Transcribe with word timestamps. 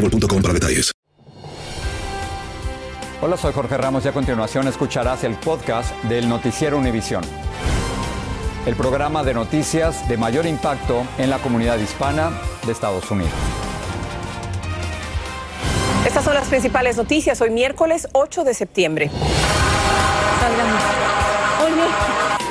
boostmobile.com 0.00 0.42
para 0.42 0.54
detalles. 0.54 0.92
Hola, 3.22 3.36
soy 3.36 3.52
Jorge 3.52 3.76
Ramos 3.76 4.04
y 4.06 4.08
a 4.08 4.12
continuación 4.12 4.66
escucharás 4.66 5.24
el 5.24 5.34
podcast 5.34 5.94
del 6.04 6.28
Noticiero 6.28 6.78
Univisión. 6.78 7.22
El 8.64 8.76
programa 8.76 9.22
de 9.22 9.34
noticias 9.34 10.08
de 10.08 10.16
mayor 10.16 10.46
impacto 10.46 11.06
en 11.18 11.28
la 11.28 11.38
comunidad 11.38 11.78
hispana 11.78 12.30
de 12.64 12.72
Estados 12.72 13.10
Unidos. 13.10 13.32
Estas 16.06 16.24
son 16.24 16.34
las 16.34 16.48
principales 16.48 16.96
noticias 16.96 17.40
hoy 17.42 17.50
miércoles 17.50 18.08
8 18.12 18.44
de 18.44 18.54
septiembre. 18.54 19.10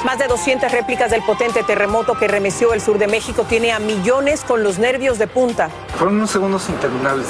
Más 0.05 0.17
de 0.17 0.27
200 0.27 0.71
réplicas 0.71 1.11
del 1.11 1.21
potente 1.23 1.61
terremoto 1.63 2.17
que 2.17 2.29
remeció 2.29 2.73
el 2.73 2.79
sur 2.79 2.97
de 2.97 3.07
México 3.07 3.45
tiene 3.47 3.73
a 3.73 3.79
millones 3.79 4.45
con 4.45 4.63
los 4.63 4.79
nervios 4.79 5.19
de 5.19 5.27
punta. 5.27 5.69
Fueron 5.97 6.15
unos 6.15 6.31
segundos 6.31 6.69
interminables. 6.69 7.27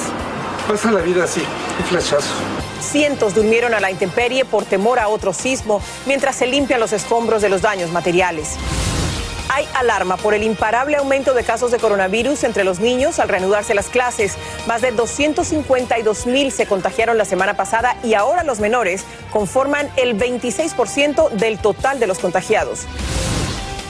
Pasa 0.68 0.92
la 0.92 1.02
vida 1.02 1.24
así, 1.24 1.42
un 1.80 1.86
flashazo. 1.86 2.32
Cientos 2.80 3.34
durmieron 3.34 3.74
a 3.74 3.80
la 3.80 3.90
intemperie 3.90 4.46
por 4.46 4.66
temor 4.66 5.00
a 5.00 5.08
otro 5.08 5.34
sismo 5.34 5.82
mientras 6.06 6.36
se 6.36 6.46
limpian 6.46 6.80
los 6.80 6.94
escombros 6.94 7.42
de 7.42 7.50
los 7.50 7.62
daños 7.64 7.92
materiales. 7.92 8.58
Hay 9.50 9.68
alarma 9.74 10.16
por 10.18 10.36
el 10.36 10.44
imparable 10.44 10.98
aumento 10.98 11.34
de 11.34 11.44
casos 11.44 11.72
de 11.72 11.80
coronavirus 11.80 12.44
entre 12.44 12.64
los 12.64 12.80
niños 12.80 13.18
al 13.20 13.30
reanudarse 13.30 13.74
las 13.74 13.88
clases. 13.88 14.38
Más 14.68 14.84
de 14.84 14.92
252 14.92 16.28
mil 16.28 16.52
se 16.52 16.68
contagiaron 16.68 17.18
la 17.18 17.26
semana 17.26 17.58
pasada 17.58 17.98
y 18.04 18.14
ahora 18.14 18.44
los 18.44 18.60
menores 18.60 19.06
conforman 19.32 19.90
el 19.98 20.18
26% 20.18 21.32
del 21.32 21.58
total 21.58 22.00
de 22.00 22.06
los 22.06 22.20
contagiados. 22.20 22.86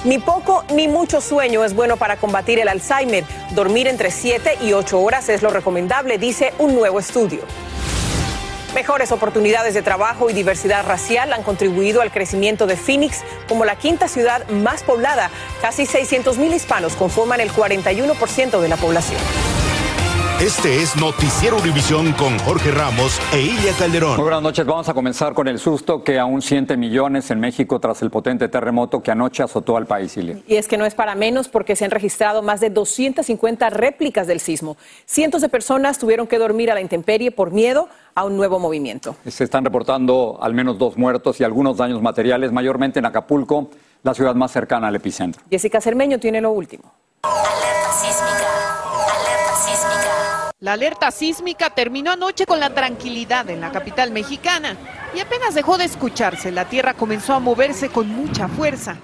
Ni 0.06 0.18
poco 0.18 0.64
ni 0.74 0.88
mucho 0.88 1.20
sueño 1.20 1.66
es 1.66 1.76
bueno 1.76 1.98
para 1.98 2.16
combatir 2.16 2.60
el 2.60 2.70
Alzheimer. 2.70 3.26
Dormir 3.52 3.88
entre 3.88 4.12
7 4.12 4.60
y 4.62 4.72
8 4.72 4.98
horas 4.98 5.28
es 5.28 5.42
lo 5.42 5.50
recomendable, 5.50 6.18
dice 6.18 6.54
un 6.58 6.74
nuevo 6.74 7.00
estudio. 7.00 7.42
Mejores 8.74 9.12
oportunidades 9.12 9.74
de 9.74 9.82
trabajo 9.82 10.30
y 10.30 10.34
diversidad 10.34 10.86
racial 10.86 11.34
han 11.34 11.42
contribuido 11.42 12.02
al 12.02 12.12
crecimiento 12.12 12.68
de 12.68 12.78
Phoenix 12.78 13.24
como 13.48 13.66
la 13.66 13.76
quinta 13.76 14.08
ciudad 14.08 14.48
más 14.50 14.84
poblada. 14.84 15.32
Casi 15.60 15.88
600 15.88 16.38
mil 16.38 16.54
hispanos 16.54 16.96
conforman 16.96 17.42
el 17.42 17.52
41% 17.52 18.60
de 18.60 18.70
la 18.70 18.78
población. 18.78 19.20
Este 20.42 20.82
es 20.82 20.96
Noticiero 20.96 21.58
Univisión 21.58 22.14
con 22.14 22.40
Jorge 22.40 22.72
Ramos 22.72 23.20
e 23.34 23.42
Ilia 23.42 23.74
Calderón. 23.78 24.16
Muy 24.16 24.24
buenas 24.24 24.42
noches. 24.42 24.66
Vamos 24.66 24.88
a 24.88 24.94
comenzar 24.94 25.34
con 25.34 25.50
el 25.50 25.60
susto 25.60 26.02
que 26.02 26.18
aún 26.18 26.42
sienten 26.42 26.80
millones 26.80 27.30
en 27.30 27.42
México 27.42 27.78
tras 27.82 28.02
el 28.04 28.10
potente 28.10 28.48
terremoto 28.48 29.04
que 29.04 29.12
anoche 29.12 29.44
azotó 29.44 29.76
al 29.76 29.86
país, 29.86 30.16
Ilia. 30.16 30.38
Y 30.48 30.56
es 30.56 30.70
que 30.70 30.78
no 30.78 30.86
es 30.86 30.96
para 30.96 31.14
menos 31.14 31.50
porque 31.50 31.76
se 31.76 31.84
han 31.84 31.92
registrado 31.92 32.42
más 32.42 32.62
de 32.62 32.70
250 32.70 33.70
réplicas 33.70 34.28
del 34.28 34.40
sismo. 34.40 34.78
Cientos 35.06 35.42
de 35.42 35.50
personas 35.50 36.00
tuvieron 36.00 36.26
que 36.26 36.38
dormir 36.38 36.72
a 36.72 36.74
la 36.74 36.80
intemperie 36.80 37.32
por 37.32 37.52
miedo 37.52 37.90
a 38.16 38.24
un 38.24 38.38
nuevo 38.38 38.60
movimiento. 38.60 39.18
Se 39.28 39.44
están 39.44 39.66
reportando 39.66 40.40
al 40.42 40.54
menos 40.54 40.78
dos 40.78 40.98
muertos 40.98 41.42
y 41.42 41.44
algunos 41.44 41.76
daños 41.76 42.02
materiales, 42.02 42.54
mayormente 42.54 43.00
en 43.00 43.06
Acapulco, 43.06 43.72
la 44.04 44.14
ciudad 44.14 44.36
más 44.36 44.54
cercana 44.54 44.88
al 44.88 44.96
epicentro. 44.96 45.42
Jessica 45.52 45.82
Cermeño 45.82 46.18
tiene 46.18 46.40
lo 46.40 46.52
último. 46.52 46.94
Alerta. 47.24 48.29
La 50.62 50.74
alerta 50.74 51.10
sísmica 51.10 51.70
terminó 51.70 52.12
anoche 52.12 52.46
con 52.46 52.60
la 52.60 52.74
tranquilidad 52.74 53.50
en 53.50 53.62
la 53.62 53.72
capital 53.72 54.12
mexicana 54.12 54.76
y 55.16 55.22
apenas 55.22 55.56
dejó 55.56 55.78
de 55.78 55.86
escucharse, 55.86 56.52
la 56.52 56.66
tierra 56.66 56.96
comenzó 56.96 57.34
a 57.34 57.40
moverse 57.40 57.88
con 57.88 58.10
mucha 58.10 58.50
fuerza. 58.50 58.98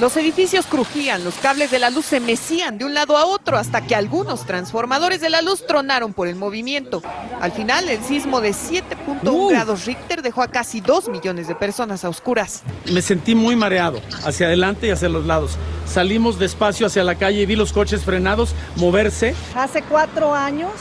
Los 0.00 0.16
edificios 0.16 0.64
crujían, 0.64 1.24
los 1.24 1.34
cables 1.34 1.70
de 1.70 1.78
la 1.78 1.90
luz 1.90 2.06
se 2.06 2.20
mecían 2.20 2.78
de 2.78 2.86
un 2.86 2.94
lado 2.94 3.18
a 3.18 3.26
otro 3.26 3.58
hasta 3.58 3.82
que 3.82 3.94
algunos 3.94 4.46
transformadores 4.46 5.20
de 5.20 5.28
la 5.28 5.42
luz 5.42 5.66
tronaron 5.66 6.14
por 6.14 6.26
el 6.26 6.36
movimiento. 6.36 7.02
Al 7.38 7.52
final, 7.52 7.86
el 7.86 8.02
sismo 8.02 8.40
de 8.40 8.52
7.1 8.52 9.50
grados 9.50 9.84
Richter 9.84 10.22
dejó 10.22 10.40
a 10.40 10.48
casi 10.48 10.80
2 10.80 11.10
millones 11.10 11.48
de 11.48 11.54
personas 11.54 12.02
a 12.06 12.08
oscuras. 12.08 12.62
Me 12.90 13.02
sentí 13.02 13.34
muy 13.34 13.56
mareado, 13.56 14.00
hacia 14.24 14.46
adelante 14.46 14.86
y 14.86 14.90
hacia 14.90 15.10
los 15.10 15.26
lados. 15.26 15.58
Salimos 15.84 16.38
despacio 16.38 16.86
hacia 16.86 17.04
la 17.04 17.16
calle 17.16 17.42
y 17.42 17.46
vi 17.46 17.54
los 17.54 17.74
coches 17.74 18.02
frenados 18.02 18.54
moverse. 18.76 19.34
Hace 19.54 19.82
cuatro 19.82 20.34
años 20.34 20.72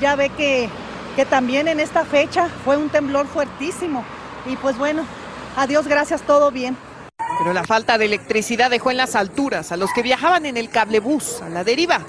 ya 0.00 0.16
ve 0.16 0.30
que, 0.30 0.70
que 1.14 1.26
también 1.26 1.68
en 1.68 1.78
esta 1.78 2.06
fecha 2.06 2.48
fue 2.64 2.78
un 2.78 2.88
temblor 2.88 3.26
fuertísimo. 3.26 4.02
Y 4.50 4.56
pues 4.56 4.78
bueno, 4.78 5.04
a 5.58 5.66
Dios 5.66 5.86
gracias, 5.86 6.22
todo 6.22 6.50
bien. 6.50 6.74
Pero 7.42 7.54
la 7.54 7.64
falta 7.64 7.98
de 7.98 8.04
electricidad 8.04 8.70
dejó 8.70 8.92
en 8.92 8.96
las 8.96 9.16
alturas 9.16 9.72
a 9.72 9.76
los 9.76 9.92
que 9.92 10.02
viajaban 10.02 10.46
en 10.46 10.56
el 10.56 10.70
cablebús 10.70 11.42
a 11.42 11.48
la 11.48 11.64
deriva. 11.64 12.06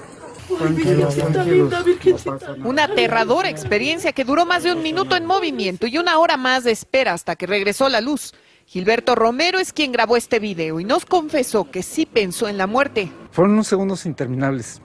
Una 2.64 2.84
aterradora 2.84 3.48
experiencia 3.48 4.12
que 4.12 4.22
duró 4.22 4.46
más 4.46 4.62
de 4.62 4.72
un 4.72 4.80
minuto 4.80 5.16
en 5.16 5.26
movimiento 5.26 5.88
y 5.88 5.98
una 5.98 6.18
hora 6.18 6.36
más 6.36 6.62
de 6.62 6.70
espera 6.70 7.14
hasta 7.14 7.34
que 7.34 7.48
regresó 7.48 7.88
la 7.88 8.00
luz. 8.00 8.32
Gilberto 8.66 9.16
Romero 9.16 9.58
es 9.58 9.72
quien 9.72 9.90
grabó 9.90 10.16
este 10.16 10.38
video 10.38 10.78
y 10.78 10.84
nos 10.84 11.04
confesó 11.04 11.68
que 11.68 11.82
sí 11.82 12.06
pensó 12.06 12.46
en 12.46 12.56
la 12.56 12.68
muerte. 12.68 13.10
Fueron 13.32 13.54
unos 13.54 13.66
segundos 13.66 14.06
interminables. 14.06 14.80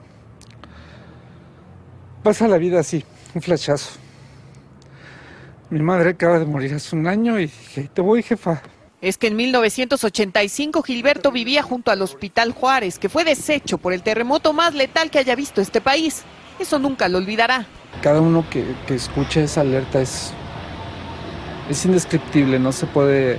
Pasa 2.24 2.48
la 2.48 2.58
vida 2.58 2.80
así, 2.80 3.04
un 3.34 3.40
flashazo. 3.40 4.00
Mi 5.70 5.80
madre 5.80 6.10
acaba 6.10 6.40
de 6.40 6.44
morir 6.44 6.74
hace 6.74 6.96
un 6.96 7.06
año 7.06 7.38
y 7.38 7.42
dije, 7.42 7.88
te 7.94 8.02
voy, 8.02 8.24
jefa. 8.24 8.60
Es 9.00 9.16
que 9.16 9.28
en 9.28 9.36
1985 9.36 10.82
Gilberto 10.82 11.32
vivía 11.32 11.62
junto 11.62 11.90
al 11.90 12.02
Hospital 12.02 12.52
Juárez, 12.52 12.98
que 12.98 13.08
fue 13.08 13.24
deshecho 13.24 13.78
por 13.78 13.94
el 13.94 14.02
terremoto 14.02 14.52
más 14.52 14.74
letal 14.74 15.10
que 15.10 15.18
haya 15.18 15.34
visto 15.34 15.62
este 15.62 15.80
país. 15.80 16.22
Eso 16.58 16.78
nunca 16.78 17.08
lo 17.08 17.16
olvidará. 17.16 17.64
Cada 18.02 18.20
uno 18.20 18.44
que, 18.50 18.64
que 18.86 18.94
escuche 18.94 19.44
esa 19.44 19.62
alerta 19.62 20.02
es, 20.02 20.32
es 21.70 21.84
indescriptible, 21.86 22.58
no 22.58 22.72
se 22.72 22.86
puede 22.86 23.38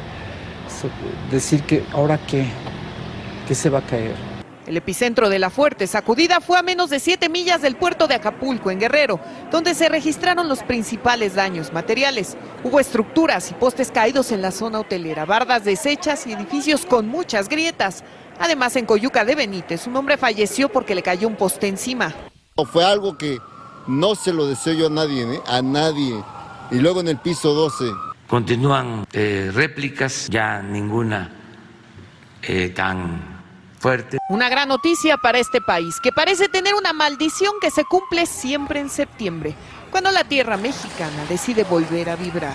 decir 1.29 1.61
que 1.63 1.83
ahora 1.93 2.17
qué, 2.25 2.47
qué 3.47 3.53
se 3.53 3.69
va 3.69 3.79
a 3.79 3.83
caer. 3.83 4.30
El 4.71 4.77
epicentro 4.77 5.27
de 5.27 5.37
la 5.37 5.49
fuerte 5.49 5.85
sacudida 5.85 6.39
fue 6.39 6.57
a 6.57 6.63
menos 6.63 6.89
de 6.89 7.01
7 7.01 7.27
millas 7.27 7.61
del 7.61 7.75
puerto 7.75 8.07
de 8.07 8.15
Acapulco, 8.15 8.71
en 8.71 8.79
Guerrero, 8.79 9.19
donde 9.51 9.73
se 9.73 9.89
registraron 9.89 10.47
los 10.47 10.63
principales 10.63 11.35
daños 11.35 11.73
materiales. 11.73 12.37
Hubo 12.63 12.79
estructuras 12.79 13.51
y 13.51 13.53
postes 13.53 13.91
caídos 13.91 14.31
en 14.31 14.41
la 14.41 14.51
zona 14.51 14.79
hotelera, 14.79 15.25
bardas 15.25 15.65
deshechas 15.65 16.25
y 16.25 16.31
edificios 16.31 16.85
con 16.85 17.09
muchas 17.09 17.49
grietas. 17.49 18.05
Además, 18.39 18.77
en 18.77 18.85
Coyuca 18.85 19.25
de 19.25 19.35
Benítez, 19.35 19.87
un 19.87 19.97
hombre 19.97 20.15
falleció 20.15 20.69
porque 20.69 20.95
le 20.95 21.03
cayó 21.03 21.27
un 21.27 21.35
poste 21.35 21.67
encima. 21.67 22.15
Fue 22.71 22.85
algo 22.85 23.17
que 23.17 23.39
no 23.87 24.15
se 24.15 24.31
lo 24.31 24.47
deseo 24.47 24.73
yo 24.73 24.87
a 24.87 24.89
nadie, 24.89 25.23
¿eh? 25.23 25.41
a 25.47 25.61
nadie. 25.61 26.15
Y 26.71 26.75
luego 26.75 27.01
en 27.01 27.09
el 27.09 27.17
piso 27.17 27.53
12. 27.53 27.91
Continúan 28.25 29.05
eh, 29.11 29.51
réplicas, 29.53 30.29
ya 30.29 30.61
ninguna 30.61 31.29
eh, 32.41 32.69
tan 32.69 33.30
fuerte. 33.81 34.19
Una 34.29 34.47
gran 34.47 34.69
noticia 34.69 35.17
para 35.17 35.39
este 35.39 35.59
país, 35.59 35.99
que 35.99 36.11
parece 36.11 36.47
tener 36.47 36.75
una 36.75 36.93
maldición 36.93 37.53
que 37.59 37.71
se 37.71 37.83
cumple 37.83 38.25
siempre 38.25 38.79
en 38.79 38.89
septiembre, 38.89 39.55
cuando 39.89 40.11
la 40.11 40.23
tierra 40.23 40.55
mexicana 40.55 41.25
decide 41.27 41.63
volver 41.63 42.09
a 42.09 42.15
vibrar. 42.15 42.53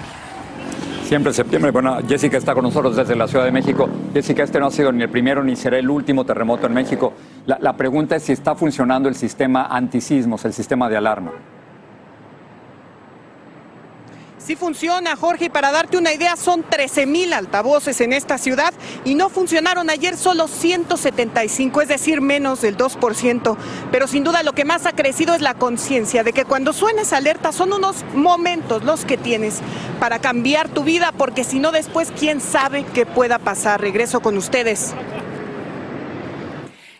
Siempre 1.04 1.30
en 1.30 1.34
septiembre. 1.34 1.70
Bueno, 1.70 1.98
Jessica 2.08 2.36
está 2.36 2.54
con 2.54 2.64
nosotros 2.64 2.96
desde 2.96 3.14
la 3.14 3.28
Ciudad 3.28 3.44
de 3.44 3.52
México. 3.52 3.88
Jessica, 4.12 4.42
este 4.42 4.58
no 4.58 4.66
ha 4.66 4.70
sido 4.70 4.90
ni 4.90 5.04
el 5.04 5.10
primero 5.10 5.44
ni 5.44 5.54
será 5.54 5.78
el 5.78 5.88
último 5.88 6.24
terremoto 6.24 6.66
en 6.66 6.74
México. 6.74 7.12
La, 7.46 7.58
la 7.60 7.76
pregunta 7.76 8.16
es 8.16 8.24
si 8.24 8.32
está 8.32 8.56
funcionando 8.56 9.08
el 9.08 9.14
sistema 9.14 9.66
antisismos, 9.66 10.44
el 10.44 10.52
sistema 10.52 10.88
de 10.88 10.96
alarma. 10.96 11.32
Sí 14.46 14.54
funciona, 14.54 15.16
Jorge, 15.16 15.46
y 15.46 15.48
para 15.48 15.72
darte 15.72 15.98
una 15.98 16.12
idea, 16.12 16.36
son 16.36 16.62
13 16.62 17.04
mil 17.06 17.32
altavoces 17.32 18.00
en 18.00 18.12
esta 18.12 18.38
ciudad 18.38 18.72
y 19.04 19.16
no 19.16 19.28
funcionaron 19.28 19.90
ayer 19.90 20.16
solo 20.16 20.46
175, 20.46 21.82
es 21.82 21.88
decir, 21.88 22.20
menos 22.20 22.60
del 22.60 22.76
2%. 22.76 23.56
Pero 23.90 24.06
sin 24.06 24.22
duda 24.22 24.44
lo 24.44 24.52
que 24.52 24.64
más 24.64 24.86
ha 24.86 24.92
crecido 24.92 25.34
es 25.34 25.40
la 25.40 25.54
conciencia 25.54 26.22
de 26.22 26.32
que 26.32 26.44
cuando 26.44 26.72
suenes 26.72 27.12
alerta 27.12 27.50
son 27.50 27.72
unos 27.72 28.04
momentos 28.14 28.84
los 28.84 29.04
que 29.04 29.16
tienes 29.16 29.62
para 29.98 30.20
cambiar 30.20 30.68
tu 30.68 30.84
vida, 30.84 31.10
porque 31.10 31.42
si 31.42 31.58
no 31.58 31.72
después, 31.72 32.12
quién 32.16 32.40
sabe 32.40 32.84
qué 32.94 33.04
pueda 33.04 33.40
pasar. 33.40 33.80
Regreso 33.80 34.20
con 34.20 34.36
ustedes. 34.36 34.94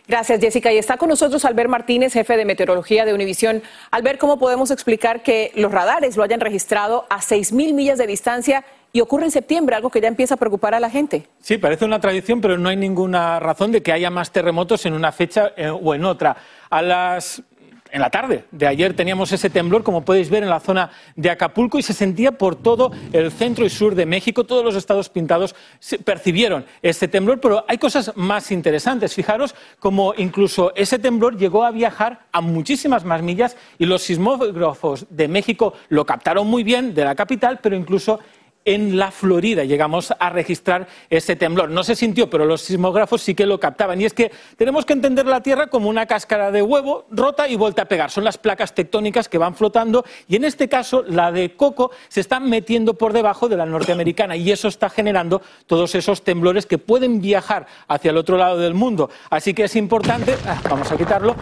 Gracias, 0.08 0.41
Jessica. 0.41 0.73
Y 0.73 0.79
está 0.79 0.97
con 0.97 1.08
nosotros 1.08 1.44
Albert 1.44 1.69
Martínez, 1.69 2.12
jefe 2.12 2.37
de 2.37 2.44
meteorología 2.44 3.05
de 3.05 3.12
Univisión. 3.12 3.62
Albert, 3.91 4.20
¿cómo 4.20 4.38
podemos 4.38 4.70
explicar 4.70 5.23
que 5.23 5.50
los 5.56 5.73
radares 5.73 6.17
lo 6.17 6.23
hayan 6.23 6.41
registrado 6.41 7.06
a 7.11 7.19
6.000 7.19 7.75
millas 7.75 7.99
de 7.99 8.06
distancia 8.06 8.64
y 8.93 9.00
ocurre 9.00 9.25
en 9.25 9.31
septiembre, 9.32 9.75
algo 9.75 9.91
que 9.91 10.00
ya 10.00 10.08
empieza 10.08 10.35
a 10.35 10.37
preocupar 10.37 10.75
a 10.75 10.81
la 10.81 10.91
gente? 10.91 11.26
Sí, 11.41 11.58
parece 11.58 11.85
una 11.85 12.00
tradición, 12.00 12.41
pero 12.41 12.56
no 12.56 12.69
hay 12.69 12.76
ninguna 12.76 13.41
razón 13.41 13.73
de 13.73 13.82
que 13.82 13.93
haya 13.93 14.11
más 14.11 14.31
terremotos 14.31 14.87
en 14.87 14.93
una 14.93 15.11
fecha 15.11 15.53
eh, 15.56 15.69
o 15.69 15.93
en 15.93 16.05
otra. 16.05 16.37
A 16.70 16.82
las 16.82 17.43
en 17.91 18.00
la 18.00 18.11
tarde 18.11 18.44
de 18.50 18.67
ayer 18.67 18.94
teníamos 18.94 19.33
ese 19.33 19.50
temblor, 19.50 19.83
como 19.83 20.05
podéis 20.05 20.31
ver, 20.31 20.43
en 20.43 20.50
la 20.50 20.61
zona 20.61 20.91
de 21.15 21.31
Acapulco 21.31 21.79
y 21.79 21.83
se 21.83 21.93
sentía 21.93 22.33
por 22.33 22.56
todo 22.56 22.93
el 23.12 23.31
centro 23.31 23.65
y 23.65 23.71
sur 23.71 23.94
de 23.94 24.06
México. 24.06 24.44
Todos 24.44 24.65
los 24.65 24.75
estados 24.75 25.09
pintados 25.09 25.55
percibieron 26.05 26.65
ese 26.83 27.09
temblor, 27.09 27.41
pero 27.41 27.65
hay 27.69 27.79
cosas 27.79 28.12
más 28.17 28.50
interesantes. 28.50 29.15
Fijaros 29.15 29.55
como 29.79 30.15
incluso 30.17 30.73
ese 30.75 30.99
temblor 30.99 31.37
llegó 31.37 31.65
a 31.65 31.71
viajar 31.71 32.27
a 32.33 32.41
muchísimas 32.41 33.05
más 33.05 33.23
millas 33.23 33.56
y 33.79 33.87
los 33.87 34.03
sismógrafos 34.03 35.06
de 35.11 35.29
México 35.29 35.75
lo 35.89 36.05
captaron 36.05 36.47
muy 36.47 36.62
bien 36.62 36.94
de 36.94 37.05
la 37.05 37.15
capital, 37.15 37.61
pero 37.62 37.77
incluso 37.77 38.21
en 38.67 38.99
la 38.99 39.11
Florida 39.11 39.65
llegamos 39.65 40.13
a 40.19 40.29
registrar 40.29 40.87
ese 41.09 41.37
temblor. 41.37 41.71
No 41.71 41.83
se 41.85 41.97
sintió, 41.97 42.29
pero 42.29 42.45
los 42.45 42.61
sismógrafos 42.61 43.23
sí 43.23 43.35
que 43.35 43.47
lo 43.47 43.59
captaban. 43.59 44.01
Y 44.01 44.05
es 44.05 44.13
que 44.13 44.31
tenemos 44.57 44.85
que 44.85 44.93
entender 44.93 45.25
la 45.25 45.41
Tierra 45.41 45.69
como 45.69 45.89
una 45.89 46.05
cáscara 46.05 46.51
de 46.51 46.61
huevo 46.61 47.07
rota 47.11 47.49
y 47.49 47.57
vuelta 47.57 47.83
a 47.83 47.85
pegar. 47.87 48.11
Son 48.11 48.25
las 48.25 48.37
placas 48.37 48.75
tectónicas 48.75 49.29
que 49.29 49.39
van 49.39 49.55
flotando 49.55 50.05
y 50.29 50.37
en 50.37 50.45
este 50.45 50.69
caso 50.69 51.03
la 51.07 51.33
de 51.33 51.55
Coco 51.55 51.93
se 52.09 52.21
está 52.21 52.41
metiendo 52.41 52.95
por 52.95 53.13
debajo 53.13 53.49
de 53.49 53.57
la 53.57 53.65
norteamericana 53.65 54.37
y 54.37 54.51
eso 54.51 54.69
está 54.69 54.91
generando 54.91 55.41
todos 55.67 55.95
esos 55.95 56.23
temblores 56.23 56.67
que 56.67 56.79
pueden 56.79 57.21
viajar 57.21 57.67
hacia 57.89 58.11
el 58.11 58.17
otro 58.17 58.37
lado 58.37 58.59
del 58.59 58.75
mundo. 58.75 59.09
Así 59.31 59.55
que 59.55 59.65
es 59.65 59.77
importante, 59.77 60.35
ah, 60.47 60.61
vamos 60.69 60.91
a 60.91 60.97
quitarlo, 60.97 61.37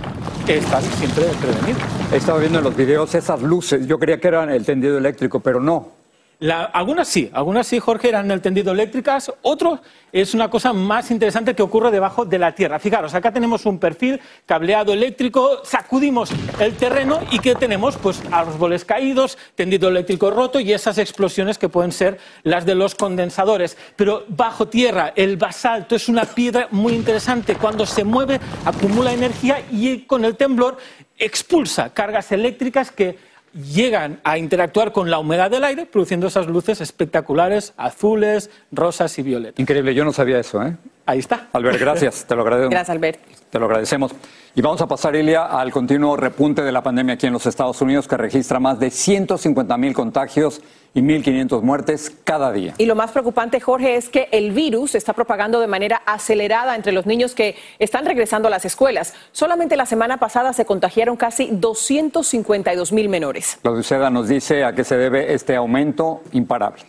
estar 0.47 0.82
siempre 0.82 1.25
prevenido. 1.41 1.79
He 2.12 2.17
estado 2.17 2.38
viendo 2.38 2.59
en 2.59 2.65
los 2.65 2.76
videos 2.76 3.15
esas 3.15 3.41
luces. 3.41 3.87
Yo 3.87 3.99
creía 3.99 4.21
que 4.21 4.29
eran 4.29 4.50
el 4.50 4.65
tendido 4.65 4.99
eléctrico, 4.99 5.41
pero 5.41 5.59
no. 5.61 6.03
La, 6.44 6.64
algunas 6.64 7.08
sí, 7.08 7.31
algunas 7.32 7.67
sí, 7.67 7.79
Jorge, 7.79 8.11
eran 8.11 8.31
el 8.31 8.43
tendido 8.43 8.73
eléctricas. 8.73 9.32
Otro 9.41 9.81
es 10.12 10.35
una 10.35 10.50
cosa 10.50 10.75
más 10.75 11.11
interesante 11.11 11.55
que 11.55 11.62
ocurre 11.62 11.91
debajo 11.91 12.26
de 12.26 12.38
la 12.38 12.55
tierra. 12.55 12.79
Fijaros, 12.79 13.14
acá 13.14 13.32
tenemos 13.32 13.64
un 13.64 13.79
perfil 13.79 14.20
cableado 14.44 14.93
eléctrico, 14.93 15.62
sacudimos 15.64 16.31
el 16.61 16.75
terreno 16.75 17.20
y 17.31 17.38
¿qué 17.38 17.55
tenemos? 17.55 17.96
Pues 17.96 18.23
árboles 18.31 18.85
caídos, 18.85 19.38
tendido 19.55 19.88
eléctrico 19.88 20.31
roto 20.31 20.61
y 20.61 20.70
esas 20.75 20.99
explosiones 20.99 21.56
que 21.56 21.70
pueden 21.70 21.93
ser 21.93 22.19
las 22.43 22.67
de 22.67 22.75
los 22.75 22.94
condensadores. 22.94 23.79
Pero 23.97 24.26
bajo 24.29 24.69
tierra, 24.69 25.14
el 25.17 25.38
basalto 25.38 25.97
es 25.97 26.11
una 26.11 26.26
piedra 26.26 26.69
muy 26.73 26.93
interesante. 26.93 27.56
Cuando 27.56 27.87
se 27.87 28.05
mueve, 28.05 28.38
acumula 28.67 29.14
energía 29.14 29.62
y 29.73 30.00
con 30.00 30.26
el 30.26 30.37
temblor 30.37 30.76
expulsa 31.17 31.94
cargas 31.94 32.32
eléctricas 32.32 32.90
que 32.90 33.32
llegan 33.54 34.20
a 34.24 34.36
interactuar 34.38 34.92
con 34.92 35.10
la 35.10 35.18
humedad 35.18 35.50
del 35.50 35.64
aire, 35.64 35.86
produciendo 35.86 36.26
esas 36.26 36.46
luces 36.46 36.80
espectaculares, 36.80 37.72
azules, 37.76 38.50
rosas 38.72 39.18
y 39.18 39.22
violetas. 39.22 39.60
Increíble, 39.60 39.94
yo 39.94 40.04
no 40.04 40.12
sabía 40.12 40.38
eso, 40.38 40.62
¿eh? 40.62 40.76
Ahí 41.06 41.18
está. 41.18 41.48
Albert, 41.52 41.78
gracias, 41.78 42.24
te 42.26 42.34
lo 42.34 42.42
agradezco. 42.42 42.70
Gracias, 42.70 42.90
Albert. 42.90 43.20
Te 43.50 43.58
lo 43.58 43.66
agradecemos. 43.66 44.12
Y 44.54 44.62
vamos 44.62 44.80
a 44.80 44.86
pasar, 44.86 45.14
Ilia, 45.16 45.44
al 45.46 45.70
continuo 45.70 46.16
repunte 46.16 46.62
de 46.62 46.72
la 46.72 46.82
pandemia 46.82 47.14
aquí 47.14 47.26
en 47.26 47.32
los 47.32 47.44
Estados 47.44 47.80
Unidos, 47.82 48.08
que 48.08 48.16
registra 48.16 48.58
más 48.58 48.78
de 48.78 48.90
150 48.90 49.76
mil 49.76 49.92
contagios 49.92 50.62
y 50.94 51.02
1.500 51.02 51.60
muertes 51.62 52.12
cada 52.24 52.52
día. 52.52 52.74
Y 52.78 52.86
lo 52.86 52.94
más 52.94 53.10
preocupante, 53.10 53.60
Jorge, 53.60 53.96
es 53.96 54.08
que 54.08 54.28
el 54.32 54.52
virus 54.52 54.92
se 54.92 54.98
está 54.98 55.12
propagando 55.12 55.60
de 55.60 55.66
manera 55.66 56.02
acelerada 56.06 56.74
entre 56.76 56.92
los 56.92 57.04
niños 57.04 57.34
que 57.34 57.56
están 57.78 58.06
regresando 58.06 58.48
a 58.48 58.50
las 58.50 58.64
escuelas. 58.64 59.12
Solamente 59.32 59.76
la 59.76 59.86
semana 59.86 60.16
pasada 60.16 60.52
se 60.52 60.64
contagiaron 60.64 61.16
casi 61.16 61.48
252 61.52 62.92
mil 62.92 63.08
menores. 63.08 63.58
La 63.62 63.72
Uceda 63.72 64.08
nos 64.08 64.28
dice 64.28 64.64
a 64.64 64.72
qué 64.72 64.84
se 64.84 64.96
debe 64.96 65.34
este 65.34 65.56
aumento 65.56 66.22
imparable. 66.32 66.82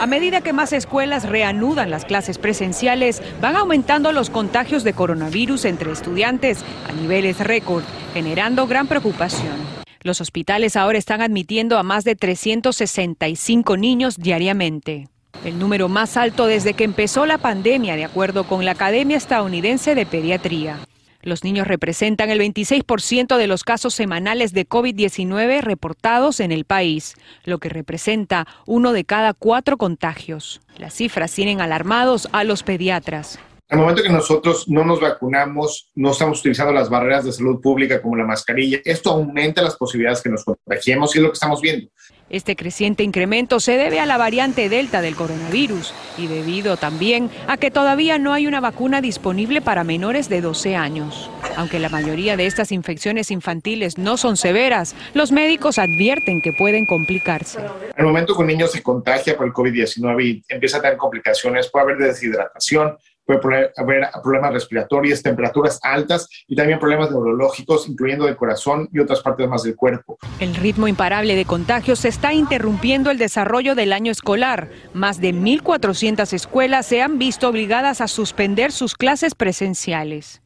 A 0.00 0.06
medida 0.06 0.42
que 0.42 0.52
más 0.52 0.72
escuelas 0.72 1.28
reanudan 1.28 1.90
las 1.90 2.04
clases 2.04 2.38
presenciales, 2.38 3.20
van 3.40 3.56
aumentando 3.56 4.12
los 4.12 4.30
contagios 4.30 4.84
de 4.84 4.92
coronavirus 4.92 5.64
entre 5.64 5.90
estudiantes 5.90 6.64
a 6.88 6.92
niveles 6.92 7.40
récord, 7.40 7.82
generando 8.14 8.68
gran 8.68 8.86
preocupación. 8.86 9.56
Los 10.02 10.20
hospitales 10.20 10.76
ahora 10.76 10.98
están 10.98 11.20
admitiendo 11.20 11.78
a 11.78 11.82
más 11.82 12.04
de 12.04 12.14
365 12.14 13.76
niños 13.76 14.16
diariamente. 14.18 15.08
El 15.44 15.58
número 15.58 15.88
más 15.88 16.16
alto 16.16 16.46
desde 16.46 16.74
que 16.74 16.84
empezó 16.84 17.26
la 17.26 17.38
pandemia, 17.38 17.96
de 17.96 18.04
acuerdo 18.04 18.44
con 18.44 18.64
la 18.64 18.72
Academia 18.72 19.16
Estadounidense 19.16 19.96
de 19.96 20.06
Pediatría. 20.06 20.78
Los 21.28 21.44
niños 21.44 21.68
representan 21.68 22.30
el 22.30 22.40
26% 22.40 23.36
de 23.36 23.46
los 23.46 23.62
casos 23.62 23.94
semanales 23.94 24.54
de 24.54 24.66
COVID-19 24.66 25.60
reportados 25.60 26.40
en 26.40 26.52
el 26.52 26.64
país, 26.64 27.16
lo 27.44 27.58
que 27.58 27.68
representa 27.68 28.46
uno 28.64 28.92
de 28.92 29.04
cada 29.04 29.34
cuatro 29.34 29.76
contagios. 29.76 30.62
Las 30.78 30.94
cifras 30.94 31.32
tienen 31.32 31.60
alarmados 31.60 32.30
a 32.32 32.44
los 32.44 32.62
pediatras. 32.62 33.38
Al 33.68 33.80
momento 33.80 34.02
que 34.02 34.08
nosotros 34.08 34.66
no 34.68 34.82
nos 34.86 35.00
vacunamos, 35.00 35.90
no 35.94 36.12
estamos 36.12 36.40
utilizando 36.40 36.72
las 36.72 36.88
barreras 36.88 37.26
de 37.26 37.32
salud 37.32 37.60
pública 37.60 38.00
como 38.00 38.16
la 38.16 38.24
mascarilla, 38.24 38.78
esto 38.82 39.10
aumenta 39.10 39.60
las 39.60 39.76
posibilidades 39.76 40.22
que 40.22 40.30
nos 40.30 40.42
contagiemos 40.42 41.14
y 41.14 41.18
es 41.18 41.22
lo 41.22 41.28
que 41.28 41.34
estamos 41.34 41.60
viendo. 41.60 41.90
Este 42.30 42.56
creciente 42.56 43.02
incremento 43.04 43.58
se 43.58 43.78
debe 43.78 44.00
a 44.00 44.06
la 44.06 44.18
variante 44.18 44.68
Delta 44.68 45.00
del 45.00 45.16
coronavirus 45.16 45.94
y 46.18 46.26
debido 46.26 46.76
también 46.76 47.30
a 47.46 47.56
que 47.56 47.70
todavía 47.70 48.18
no 48.18 48.34
hay 48.34 48.46
una 48.46 48.60
vacuna 48.60 49.00
disponible 49.00 49.62
para 49.62 49.82
menores 49.82 50.28
de 50.28 50.42
12 50.42 50.76
años. 50.76 51.30
Aunque 51.56 51.78
la 51.78 51.88
mayoría 51.88 52.36
de 52.36 52.44
estas 52.44 52.70
infecciones 52.70 53.30
infantiles 53.30 53.96
no 53.96 54.18
son 54.18 54.36
severas, 54.36 54.94
los 55.14 55.32
médicos 55.32 55.78
advierten 55.78 56.42
que 56.42 56.52
pueden 56.52 56.84
complicarse. 56.84 57.60
En 57.60 57.66
el 57.96 58.06
momento 58.06 58.34
que 58.36 58.42
un 58.42 58.48
niño 58.48 58.66
se 58.66 58.82
contagia 58.82 59.34
por 59.34 59.46
el 59.46 59.52
COVID-19 59.54 60.24
y 60.24 60.44
empieza 60.50 60.78
a 60.78 60.82
tener 60.82 60.98
complicaciones, 60.98 61.70
puede 61.70 61.84
haber 61.84 61.96
deshidratación, 61.96 62.98
puede 63.36 63.70
haber 63.76 64.08
problemas 64.22 64.52
respiratorios, 64.52 65.22
temperaturas 65.22 65.78
altas 65.82 66.28
y 66.46 66.56
también 66.56 66.78
problemas 66.78 67.10
neurológicos, 67.10 67.88
incluyendo 67.88 68.24
del 68.24 68.36
corazón 68.36 68.88
y 68.92 68.98
otras 68.98 69.20
partes 69.20 69.48
más 69.48 69.62
del 69.62 69.76
cuerpo. 69.76 70.18
El 70.40 70.54
ritmo 70.54 70.88
imparable 70.88 71.36
de 71.36 71.44
contagios 71.44 72.04
está 72.04 72.32
interrumpiendo 72.32 73.10
el 73.10 73.18
desarrollo 73.18 73.74
del 73.74 73.92
año 73.92 74.10
escolar. 74.10 74.70
Más 74.94 75.20
de 75.20 75.34
1.400 75.34 76.32
escuelas 76.32 76.86
se 76.86 77.02
han 77.02 77.18
visto 77.18 77.48
obligadas 77.48 78.00
a 78.00 78.08
suspender 78.08 78.72
sus 78.72 78.94
clases 78.94 79.34
presenciales. 79.34 80.40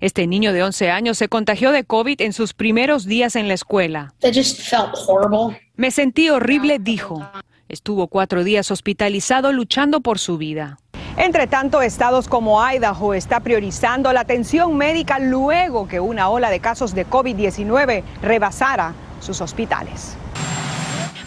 Este 0.00 0.26
niño 0.26 0.52
de 0.52 0.62
11 0.62 0.90
años 0.90 1.18
se 1.18 1.28
contagió 1.28 1.70
de 1.70 1.84
COVID 1.84 2.20
en 2.20 2.32
sus 2.32 2.52
primeros 2.52 3.04
días 3.04 3.36
en 3.36 3.46
la 3.46 3.54
escuela. 3.54 4.12
Me 5.76 5.90
sentí 5.90 6.30
horrible, 6.30 6.78
dijo. 6.80 7.30
Estuvo 7.68 8.08
cuatro 8.08 8.44
días 8.44 8.70
hospitalizado 8.70 9.52
luchando 9.52 10.00
por 10.00 10.18
su 10.18 10.36
vida. 10.36 10.78
Entre 11.16 11.46
tanto, 11.46 11.80
estados 11.80 12.26
como 12.26 12.60
Idaho 12.60 13.14
está 13.14 13.38
priorizando 13.38 14.12
la 14.12 14.20
atención 14.20 14.76
médica 14.76 15.20
luego 15.20 15.86
que 15.86 16.00
una 16.00 16.28
ola 16.28 16.50
de 16.50 16.58
casos 16.58 16.92
de 16.92 17.06
COVID-19 17.06 18.02
rebasara 18.20 18.94
sus 19.20 19.40
hospitales. 19.40 20.16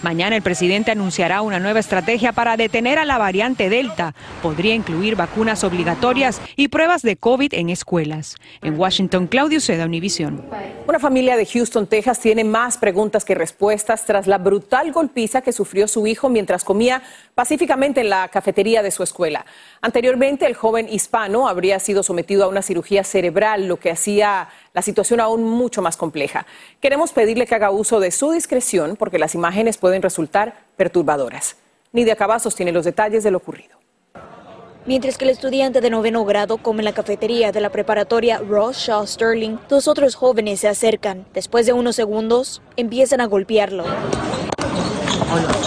Mañana 0.03 0.35
el 0.35 0.43
presidente 0.43 0.91
anunciará 0.91 1.41
una 1.41 1.59
nueva 1.59 1.79
estrategia 1.79 2.31
para 2.31 2.55
detener 2.55 2.99
a 2.99 3.05
la 3.05 3.17
variante 3.17 3.67
Delta. 3.67 4.13
Podría 4.43 4.75
incluir 4.75 5.15
vacunas 5.15 5.63
obligatorias 5.63 6.39
y 6.55 6.67
pruebas 6.67 7.01
de 7.01 7.17
COVID 7.17 7.53
en 7.55 7.69
escuelas. 7.69 8.35
En 8.61 8.79
Washington, 8.79 9.25
Claudio 9.25 9.59
Seda, 9.59 9.85
Univisión. 9.85 10.45
Una 10.87 10.99
familia 10.99 11.35
de 11.35 11.47
Houston, 11.47 11.87
Texas, 11.87 12.19
tiene 12.19 12.43
más 12.43 12.77
preguntas 12.77 13.25
que 13.25 13.33
respuestas 13.33 14.05
tras 14.05 14.27
la 14.27 14.37
brutal 14.37 14.91
golpiza 14.91 15.41
que 15.41 15.51
sufrió 15.51 15.87
su 15.87 16.05
hijo 16.05 16.29
mientras 16.29 16.63
comía 16.63 17.01
pacíficamente 17.33 18.01
en 18.01 18.09
la 18.09 18.27
cafetería 18.27 18.83
de 18.83 18.91
su 18.91 19.01
escuela. 19.01 19.45
Anteriormente, 19.81 20.45
el 20.45 20.53
joven 20.53 20.87
hispano 20.89 21.47
habría 21.47 21.79
sido 21.79 22.03
sometido 22.03 22.43
a 22.43 22.47
una 22.47 22.61
cirugía 22.61 23.03
cerebral, 23.03 23.67
lo 23.67 23.77
que 23.77 23.89
hacía 23.89 24.49
la 24.73 24.83
situación 24.83 25.19
aún 25.19 25.43
mucho 25.43 25.81
más 25.81 25.97
compleja. 25.97 26.45
Queremos 26.81 27.11
pedirle 27.11 27.47
que 27.47 27.55
haga 27.55 27.71
uso 27.71 27.99
de 27.99 28.11
su 28.11 28.31
discreción 28.31 28.95
porque 28.95 29.17
las 29.17 29.33
imágenes 29.33 29.77
pueden 29.77 29.87
resultar 30.01 30.65
perturbadoras. 30.75 31.58
Nidia 31.91 32.15
Cavazos 32.15 32.56
tiene 32.56 32.72
los 32.72 32.86
detalles 32.86 33.24
de 33.24 33.32
lo 33.32 33.38
ocurrido. 33.38 33.77
Mientras 34.86 35.17
que 35.17 35.25
el 35.25 35.32
estudiante 35.32 35.82
de 35.82 35.89
noveno 35.89 36.24
grado 36.24 36.58
come 36.60 36.79
en 36.79 36.86
la 36.86 36.94
cafetería 36.94 37.51
de 37.51 37.60
la 37.60 37.70
preparatoria 37.72 38.39
Ross 38.39 38.77
Shaw 38.77 39.06
Sterling, 39.06 39.58
dos 39.67 39.89
otros 39.89 40.15
jóvenes 40.15 40.62
se 40.62 40.70
acercan. 40.70 41.25
Después 41.34 41.65
de 41.65 41.74
unos 41.74 41.98
segundos, 41.98 42.62
empiezan 42.77 43.20
a 43.20 43.25
golpearlo. 43.25 43.84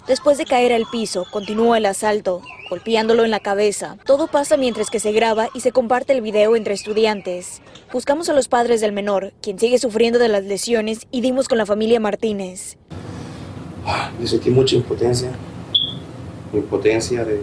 Después 0.07 0.39
de 0.39 0.47
caer 0.47 0.73
al 0.73 0.87
piso, 0.91 1.27
continúa 1.31 1.77
el 1.77 1.85
asalto, 1.85 2.41
golpeándolo 2.71 3.25
en 3.25 3.31
la 3.31 3.41
cabeza. 3.41 3.99
Todo 4.07 4.27
pasa 4.27 4.57
mientras 4.57 4.89
que 4.89 5.01
se 5.01 5.13
graba 5.13 5.49
y 5.53 5.61
se 5.61 5.71
comparte 5.71 6.15
el 6.15 6.23
video 6.23 6.57
entre 6.57 6.73
estudiantes. 6.73 7.61
Buscamos 7.93 8.31
a 8.31 8.33
los 8.33 8.49
padres 8.49 8.81
del 8.81 8.93
menor, 8.93 9.35
quien 9.43 9.59
sigue 9.59 9.79
sufriendo 9.79 10.19
de 10.19 10.29
las 10.29 10.45
lesiones, 10.45 11.07
y 11.11 11.21
dimos 11.21 11.47
con 11.47 11.59
la 11.59 11.67
familia 11.67 12.01
Martínez. 12.01 12.79
Me 14.19 14.27
sentí 14.27 14.51
mucha 14.51 14.77
impotencia. 14.77 15.31
Impotencia 16.53 17.25
de 17.25 17.41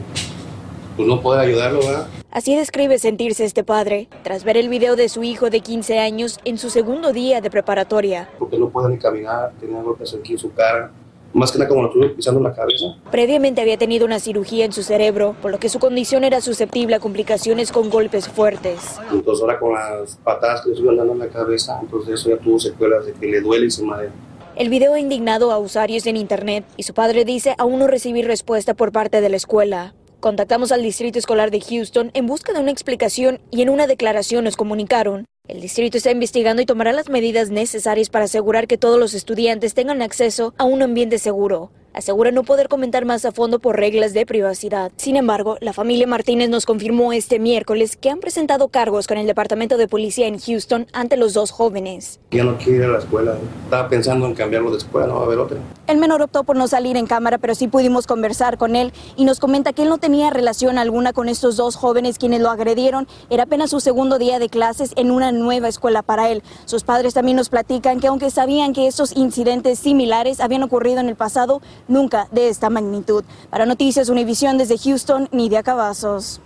pues 0.96 1.08
no 1.08 1.22
poder 1.22 1.41
ayudarlo, 1.41 1.79
¿verdad? 1.79 2.08
Así 2.32 2.56
describe 2.56 2.98
sentirse 2.98 3.46
este 3.46 3.63
padre 3.63 4.10
tras 4.24 4.44
ver 4.44 4.58
el 4.58 4.67
video 4.67 4.96
de 4.96 5.10
su 5.10 5.24
hijo 5.24 5.50
de 5.50 5.62
15 5.62 6.00
años 6.00 6.39
en 6.44 6.58
su 6.58 6.70
segundo 6.70 7.13
día 7.13 7.39
de 7.39 7.50
preparatoria. 7.50 8.29
Porque 8.39 8.58
no 8.58 8.70
puede 8.70 8.89
ni 8.89 8.98
caminar, 8.98 9.53
tenía 9.60 9.82
golpes 9.82 10.15
aquí 10.20 10.34
en 10.34 10.39
su 10.39 10.51
cara. 10.53 10.91
Más 11.34 11.51
que 11.51 11.60
nada 11.60 11.70
como 11.70 11.84
lo 11.84 11.91
tuve 11.91 12.10
pisando 12.10 12.39
en 12.39 12.46
la 12.46 12.53
cabeza. 12.53 12.86
Previamente 13.12 13.62
había 13.62 13.77
tenido 13.77 14.06
una 14.06 14.20
cirugía 14.20 14.65
en 14.65 14.72
su 14.72 14.82
cerebro, 14.82 15.36
por 15.41 15.51
lo 15.51 15.60
que 15.60 15.70
su 15.70 15.77
condición 15.77 16.24
era 16.24 16.41
susceptible 16.41 16.96
a 16.96 17.00
complicaciones 17.00 17.72
con 17.72 17.89
golpes 17.89 18.27
fuertes. 18.27 18.98
Entonces 19.12 19.41
ahora 19.41 19.60
con 19.60 19.74
las 19.74 20.15
patadas 20.24 20.62
que 20.62 20.70
le 20.70 20.74
estuvieron 20.74 20.98
dando 20.98 21.13
en 21.13 21.20
la 21.20 21.27
cabeza, 21.27 21.77
entonces 21.82 22.20
eso 22.20 22.29
ya 22.29 22.38
tuvo 22.38 22.60
secuelas 22.60 23.06
de 23.06 23.13
que 23.13 23.27
le 23.27 23.41
duele 23.41 23.67
y 23.67 23.72
se 23.72 23.84
madera. 23.84 24.12
El 24.58 24.70
video 24.70 24.96
ha 24.96 25.00
indignado 25.00 25.52
a 25.52 25.60
usuarios 25.60 26.08
en 26.08 26.18
Internet 26.18 26.66
y 26.78 26.82
su 26.82 26.96
padre 26.96 27.26
dice 27.26 27.54
aún 27.60 27.78
no 27.78 27.86
recibir 27.86 28.26
respuesta 28.26 28.74
por 28.74 28.92
parte 28.92 29.22
de 29.22 29.30
la 29.30 29.38
escuela. 29.38 29.94
Contactamos 30.20 30.72
al 30.72 30.82
Distrito 30.82 31.20
Escolar 31.20 31.52
de 31.52 31.62
Houston 31.62 32.10
en 32.16 32.26
busca 32.26 32.54
de 32.54 32.62
una 32.62 32.72
explicación 32.72 33.40
y 33.52 33.62
en 33.62 33.70
una 33.70 33.86
declaración 33.86 34.46
nos 34.46 34.58
comunicaron. 34.58 35.26
El 35.48 35.62
distrito 35.62 35.98
está 35.98 36.10
investigando 36.10 36.64
y 36.64 36.66
tomará 36.66 36.92
las 36.92 37.08
medidas 37.08 37.52
necesarias 37.52 38.10
para 38.10 38.26
asegurar 38.26 38.66
que 38.66 38.80
todos 38.80 39.00
los 39.00 39.14
estudiantes 39.14 39.76
tengan 39.76 40.02
acceso 40.02 40.56
a 40.58 40.64
un 40.64 40.82
ambiente 40.82 41.20
seguro 41.20 41.72
asegura 41.98 42.32
no 42.32 42.44
poder 42.44 42.70
comentar 42.70 43.06
más 43.06 43.25
a 43.25 43.32
fondo 43.32 43.58
por 43.58 43.75
reglas 43.75 44.13
de 44.13 44.25
privacidad. 44.25 44.92
Sin 44.98 45.16
embargo, 45.16 45.58
la 45.62 45.74
familia 45.74 46.06
Martínez 46.06 46.48
nos 46.48 46.68
confirmó 46.68 47.12
este 47.12 47.39
miércoles 47.39 47.98
que 47.98 48.12
han 48.12 48.20
presentado 48.20 48.68
cargos 48.68 49.08
con 49.08 49.18
el 49.18 49.25
Departamento 49.25 49.77
de 49.77 49.88
Policía 49.88 50.27
en 50.27 50.39
Houston 50.39 50.86
ante 50.94 51.18
los 51.18 51.34
dos 51.34 51.50
jóvenes. 51.50 52.20
Ya 52.30 52.44
no 52.44 52.58
quiere 52.58 52.77
ir 52.77 52.84
a 52.84 52.89
la 52.89 53.00
escuela. 53.00 53.36
Estaba 53.63 53.89
pensando 53.89 54.27
en 54.27 54.36
cambiarlo 54.36 54.70
de 54.70 54.77
escuela, 54.77 55.08
no 55.08 55.16
va 55.16 55.22
a 55.22 55.25
haber 55.25 55.39
otra. 55.39 55.58
El 55.88 55.98
menor 55.98 56.22
optó 56.22 56.44
por 56.44 56.56
no 56.56 56.68
salir 56.68 56.98
en 56.98 57.08
cámara, 57.08 57.39
pero 57.39 57.56
sí 57.56 57.68
pudimos 57.68 58.06
conversar 58.06 58.58
con 58.58 58.75
él 58.75 58.94
y 59.16 59.25
nos 59.25 59.39
comenta 59.39 59.74
que 59.74 59.84
él 59.84 59.89
no 59.89 59.98
tenía 59.98 60.30
relación 60.30 60.77
alguna 60.77 61.13
con 61.13 61.30
estos 61.30 61.58
dos 61.58 61.75
jóvenes 61.75 62.20
quienes 62.20 62.42
lo 62.42 62.51
agredieron. 62.51 63.08
Era 63.32 63.44
apenas 63.44 63.72
su 63.72 63.80
segundo 63.80 64.20
día 64.20 64.38
de 64.38 64.50
clases 64.50 64.92
en 64.98 65.10
una 65.10 65.32
nueva 65.32 65.68
escuela 65.68 66.04
para 66.04 66.30
él. 66.30 66.44
Sus 66.66 66.84
padres 66.84 67.16
también 67.16 67.38
nos 67.38 67.50
platican 67.50 68.00
que 68.00 68.08
aunque 68.08 68.30
sabían 68.30 68.74
que 68.74 68.86
estos 68.86 69.16
incidentes 69.16 69.80
similares 69.80 70.42
habían 70.42 70.62
ocurrido 70.62 71.00
en 71.00 71.10
el 71.10 71.16
pasado, 71.16 71.62
nunca 71.88 72.27
de 72.32 72.50
esta 72.50 72.70
magnitud. 72.70 73.24
Para 73.50 73.65
Noticias 73.65 74.10
Univisión 74.10 74.58
desde 74.58 74.77
Houston, 74.77 75.29
Nidia 75.32 75.63
Cavazos. 75.63 76.41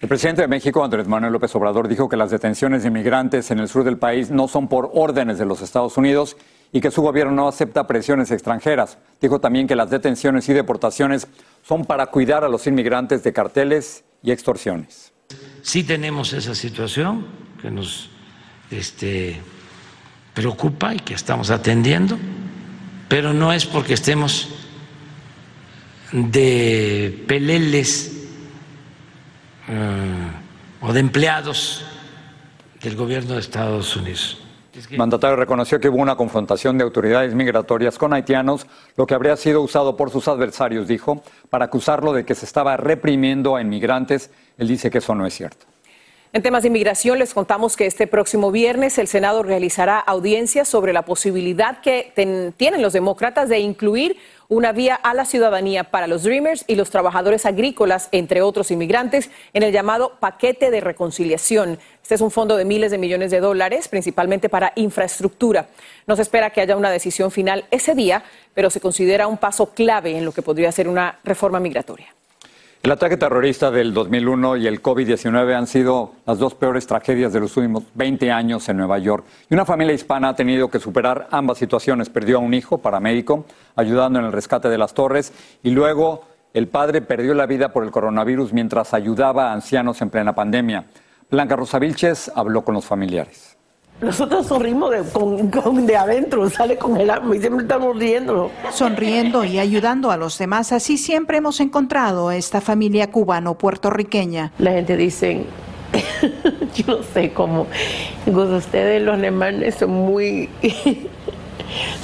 El 0.00 0.08
presidente 0.08 0.40
de 0.40 0.48
México, 0.48 0.82
Andrés 0.82 1.06
Manuel 1.06 1.32
López 1.32 1.54
Obrador, 1.54 1.86
dijo 1.86 2.08
que 2.08 2.16
las 2.16 2.30
detenciones 2.30 2.82
de 2.82 2.88
inmigrantes 2.88 3.50
en 3.50 3.58
el 3.58 3.68
sur 3.68 3.84
del 3.84 3.98
país 3.98 4.30
no 4.30 4.48
son 4.48 4.66
por 4.66 4.90
órdenes 4.94 5.38
de 5.38 5.44
los 5.44 5.60
Estados 5.60 5.98
Unidos 5.98 6.38
y 6.72 6.80
que 6.80 6.90
su 6.90 7.02
gobierno 7.02 7.32
no 7.32 7.48
acepta 7.48 7.86
presiones 7.86 8.30
extranjeras. 8.30 8.96
Dijo 9.20 9.40
también 9.40 9.66
que 9.66 9.76
las 9.76 9.90
detenciones 9.90 10.48
y 10.48 10.54
deportaciones 10.54 11.28
son 11.62 11.84
para 11.84 12.06
cuidar 12.06 12.44
a 12.44 12.48
los 12.48 12.66
inmigrantes 12.66 13.22
de 13.22 13.32
carteles 13.34 14.04
y 14.22 14.30
extorsiones. 14.30 15.12
Sí 15.62 15.84
tenemos 15.84 16.32
esa 16.32 16.54
situación 16.54 17.26
que 17.60 17.70
nos 17.70 18.08
este, 18.70 19.38
preocupa 20.32 20.94
y 20.94 21.00
que 21.00 21.12
estamos 21.12 21.50
atendiendo, 21.50 22.16
pero 23.08 23.34
no 23.34 23.52
es 23.52 23.66
porque 23.66 23.94
estemos 23.94 24.48
de 26.12 27.24
peleles 27.26 28.12
uh, 29.68 30.86
o 30.86 30.92
de 30.92 31.00
empleados 31.00 31.84
del 32.82 32.96
gobierno 32.96 33.34
de 33.34 33.40
Estados 33.40 33.96
Unidos. 33.96 34.42
El 34.90 34.98
mandatario 34.98 35.36
reconoció 35.36 35.80
que 35.80 35.88
hubo 35.88 35.98
una 35.98 36.16
confrontación 36.16 36.78
de 36.78 36.84
autoridades 36.84 37.34
migratorias 37.34 37.98
con 37.98 38.12
haitianos, 38.12 38.66
lo 38.96 39.06
que 39.06 39.14
habría 39.14 39.36
sido 39.36 39.62
usado 39.62 39.96
por 39.96 40.10
sus 40.10 40.28
adversarios, 40.28 40.88
dijo, 40.88 41.22
para 41.50 41.66
acusarlo 41.66 42.12
de 42.12 42.24
que 42.24 42.34
se 42.34 42.46
estaba 42.46 42.76
reprimiendo 42.76 43.56
a 43.56 43.60
inmigrantes. 43.60 44.30
Él 44.58 44.68
dice 44.68 44.90
que 44.90 44.98
eso 44.98 45.14
no 45.14 45.26
es 45.26 45.34
cierto. 45.34 45.66
En 46.32 46.42
temas 46.42 46.62
de 46.62 46.68
inmigración, 46.68 47.18
les 47.18 47.34
contamos 47.34 47.76
que 47.76 47.86
este 47.86 48.06
próximo 48.06 48.52
viernes 48.52 48.96
el 48.98 49.08
Senado 49.08 49.42
realizará 49.42 49.98
audiencias 49.98 50.68
sobre 50.68 50.92
la 50.92 51.04
posibilidad 51.04 51.80
que 51.80 52.12
tienen 52.56 52.82
los 52.82 52.92
demócratas 52.92 53.48
de 53.48 53.58
incluir 53.58 54.16
una 54.50 54.72
vía 54.72 54.96
a 54.96 55.14
la 55.14 55.24
ciudadanía 55.24 55.84
para 55.84 56.08
los 56.08 56.24
Dreamers 56.24 56.64
y 56.66 56.74
los 56.74 56.90
trabajadores 56.90 57.46
agrícolas, 57.46 58.08
entre 58.10 58.42
otros 58.42 58.72
inmigrantes, 58.72 59.30
en 59.54 59.62
el 59.62 59.72
llamado 59.72 60.16
paquete 60.18 60.72
de 60.72 60.80
reconciliación. 60.80 61.78
Este 62.02 62.16
es 62.16 62.20
un 62.20 62.32
fondo 62.32 62.56
de 62.56 62.64
miles 62.64 62.90
de 62.90 62.98
millones 62.98 63.30
de 63.30 63.38
dólares, 63.38 63.86
principalmente 63.86 64.48
para 64.48 64.72
infraestructura. 64.74 65.68
No 66.08 66.16
se 66.16 66.22
espera 66.22 66.50
que 66.50 66.60
haya 66.60 66.76
una 66.76 66.90
decisión 66.90 67.30
final 67.30 67.64
ese 67.70 67.94
día, 67.94 68.24
pero 68.52 68.70
se 68.70 68.80
considera 68.80 69.28
un 69.28 69.38
paso 69.38 69.66
clave 69.66 70.18
en 70.18 70.24
lo 70.24 70.32
que 70.32 70.42
podría 70.42 70.72
ser 70.72 70.88
una 70.88 71.20
reforma 71.22 71.60
migratoria. 71.60 72.12
El 72.82 72.92
ataque 72.92 73.18
terrorista 73.18 73.70
del 73.70 73.92
2001 73.92 74.56
y 74.56 74.66
el 74.66 74.80
COVID-19 74.80 75.54
han 75.54 75.66
sido 75.66 76.14
las 76.24 76.38
dos 76.38 76.54
peores 76.54 76.86
tragedias 76.86 77.30
de 77.30 77.40
los 77.40 77.54
últimos 77.58 77.84
20 77.92 78.32
años 78.32 78.66
en 78.70 78.78
Nueva 78.78 78.98
York. 78.98 79.26
Y 79.50 79.54
una 79.54 79.66
familia 79.66 79.92
hispana 79.92 80.30
ha 80.30 80.34
tenido 80.34 80.70
que 80.70 80.80
superar 80.80 81.28
ambas 81.30 81.58
situaciones. 81.58 82.08
Perdió 82.08 82.38
a 82.38 82.40
un 82.40 82.54
hijo 82.54 82.78
paramédico 82.78 83.44
ayudando 83.76 84.18
en 84.18 84.24
el 84.24 84.32
rescate 84.32 84.70
de 84.70 84.78
las 84.78 84.94
torres 84.94 85.34
y 85.62 85.72
luego 85.72 86.24
el 86.54 86.68
padre 86.68 87.02
perdió 87.02 87.34
la 87.34 87.44
vida 87.44 87.70
por 87.70 87.84
el 87.84 87.90
coronavirus 87.90 88.54
mientras 88.54 88.94
ayudaba 88.94 89.50
a 89.50 89.52
ancianos 89.52 90.00
en 90.00 90.08
plena 90.08 90.34
pandemia. 90.34 90.86
Blanca 91.30 91.56
Rosa 91.56 91.78
Vilches 91.78 92.32
habló 92.34 92.64
con 92.64 92.74
los 92.74 92.86
familiares. 92.86 93.49
Nosotros 94.00 94.46
sonrimos 94.46 94.90
de, 94.90 95.02
con, 95.12 95.86
de 95.86 95.96
adentro, 95.96 96.48
sale 96.48 96.78
con 96.78 96.96
el 96.96 97.10
alma 97.10 97.36
y 97.36 97.40
siempre 97.40 97.62
estamos 97.62 97.98
riendo. 97.98 98.50
Sonriendo 98.72 99.44
y 99.44 99.58
ayudando 99.58 100.10
a 100.10 100.16
los 100.16 100.38
demás, 100.38 100.72
así 100.72 100.96
siempre 100.96 101.38
hemos 101.38 101.60
encontrado 101.60 102.28
a 102.28 102.36
esta 102.36 102.62
familia 102.62 103.10
cubano-puertorriqueña. 103.10 104.52
La 104.58 104.72
gente 104.72 104.96
dice, 104.96 105.44
yo 106.74 106.86
no 106.86 107.02
sé 107.02 107.32
cómo, 107.32 107.66
ustedes 108.26 109.02
los 109.02 109.14
alemanes 109.14 109.74
son 109.74 109.90
muy, 109.90 110.48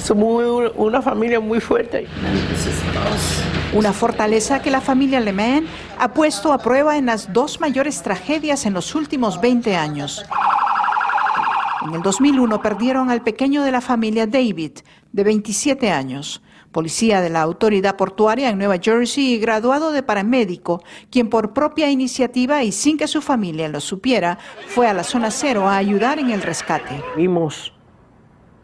son 0.03 0.19
muy, 0.19 0.45
una 0.75 1.01
familia 1.01 1.39
muy 1.39 1.59
fuerte. 1.59 2.05
Una 3.73 3.91
fortaleza 3.91 4.61
que 4.61 4.69
la 4.69 4.81
familia 4.81 5.17
alemán 5.17 5.65
ha 5.99 6.13
puesto 6.13 6.53
a 6.53 6.59
prueba 6.59 6.97
en 6.97 7.07
las 7.07 7.33
dos 7.33 7.59
mayores 7.59 8.03
tragedias 8.03 8.65
en 8.65 8.73
los 8.73 8.93
últimos 8.93 9.41
20 9.41 9.75
años. 9.75 10.23
En 11.85 11.93
el 11.93 12.01
2001 12.01 12.61
perdieron 12.61 13.09
al 13.11 13.21
pequeño 13.21 13.61
de 13.63 13.71
la 13.71 13.81
familia 13.81 14.25
David, 14.25 14.79
de 15.11 15.23
27 15.23 15.91
años, 15.91 16.41
policía 16.71 17.21
de 17.21 17.29
la 17.29 17.41
autoridad 17.41 17.95
portuaria 17.95 18.49
en 18.49 18.57
Nueva 18.57 18.77
Jersey 18.81 19.33
y 19.33 19.39
graduado 19.39 19.91
de 19.91 20.01
paramédico, 20.01 20.81
quien 21.11 21.29
por 21.29 21.53
propia 21.53 21.89
iniciativa 21.89 22.63
y 22.63 22.71
sin 22.71 22.97
que 22.97 23.07
su 23.07 23.21
familia 23.21 23.69
lo 23.69 23.79
supiera, 23.79 24.39
fue 24.67 24.87
a 24.87 24.93
la 24.93 25.03
zona 25.03 25.29
cero 25.29 25.67
a 25.67 25.77
ayudar 25.77 26.19
en 26.19 26.31
el 26.31 26.41
rescate. 26.41 27.03
Vimos 27.15 27.73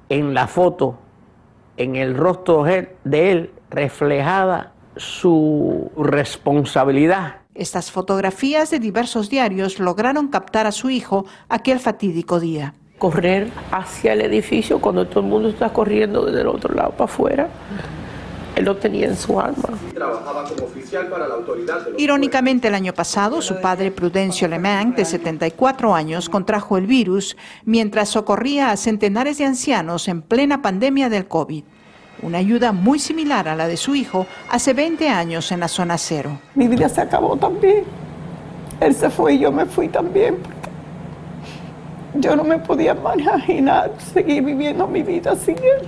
en 0.10 0.34
la 0.34 0.48
foto, 0.48 0.98
en 1.77 1.96
el 1.96 2.15
rostro 2.15 2.63
de 2.63 3.32
él, 3.32 3.51
reflejada 3.70 4.74
su 4.96 5.91
responsabilidad 5.98 7.43
estas 7.55 7.91
fotografías 7.91 8.72
de 8.72 8.79
diversos 8.79 9.29
diarios 9.29 9.77
lograron 9.77 10.29
captar 10.29 10.65
a 10.65 10.72
su 10.72 10.89
hijo 10.89 11.25
aquel 11.50 11.79
fatídico 11.79 12.39
día 12.39 12.74
correr 13.03 13.50
hacia 13.69 14.13
el 14.13 14.22
edificio 14.22 14.79
cuando 14.79 15.05
todo 15.05 15.19
el 15.19 15.25
mundo 15.25 15.50
está 15.50 15.74
corriendo 15.74 16.24
desde 16.24 16.39
el 16.39 16.48
otro 16.48 16.74
lado 16.74 16.91
para 16.91 17.03
afuera. 17.03 17.50
Él 18.55 18.63
lo 18.63 18.77
tenía 18.77 19.07
en 19.07 19.17
su 19.17 19.38
alma. 19.41 19.77
Trabajaba 19.93 20.45
como 20.45 20.63
oficial 20.63 21.10
para 21.10 21.27
la 21.27 21.36
autoridad 21.36 21.79
Irónicamente, 21.98 22.69
el 22.69 22.75
año 22.75 22.93
pasado, 22.93 23.41
su 23.41 23.60
padre 23.60 23.91
Prudencio 23.91 24.48
Alemán, 24.48 24.95
de 24.95 25.03
74 25.03 25.93
años, 25.93 26.29
contrajo 26.29 26.77
el 26.77 26.88
virus 26.88 27.36
mientras 27.65 28.07
socorría 28.07 28.72
a 28.72 28.77
centenares 28.77 29.38
de 29.38 29.43
ancianos 29.48 30.07
en 30.07 30.22
plena 30.22 30.62
pandemia 30.62 31.10
del 31.10 31.27
COVID. 31.27 31.65
Una 32.22 32.38
ayuda 32.38 32.72
muy 32.72 33.00
similar 33.00 33.50
a 33.50 33.55
la 33.57 33.67
de 33.67 33.75
su 33.75 33.95
hijo 33.95 34.27
hace 34.50 34.74
20 34.74 35.10
años 35.10 35.51
en 35.51 35.60
la 35.60 35.67
zona 35.67 35.98
cero. 35.98 36.39
Mi 36.55 36.69
vida 36.69 36.88
se 36.88 37.01
acabó 37.01 37.36
también. 37.36 37.83
Él 38.79 38.95
se 38.95 39.10
fue 39.10 39.33
y 39.33 39.39
yo 39.39 39.51
me 39.51 39.65
fui 39.65 39.89
también 39.89 40.38
yo 42.15 42.36
no 42.36 42.43
me 42.43 42.60
podía 42.60 42.93
imaginar 42.93 43.91
seguir 44.13 44.43
viviendo 44.43 44.88
mi 44.88 45.01
vida 45.03 45.36
sin 45.36 45.58
él. 45.58 45.88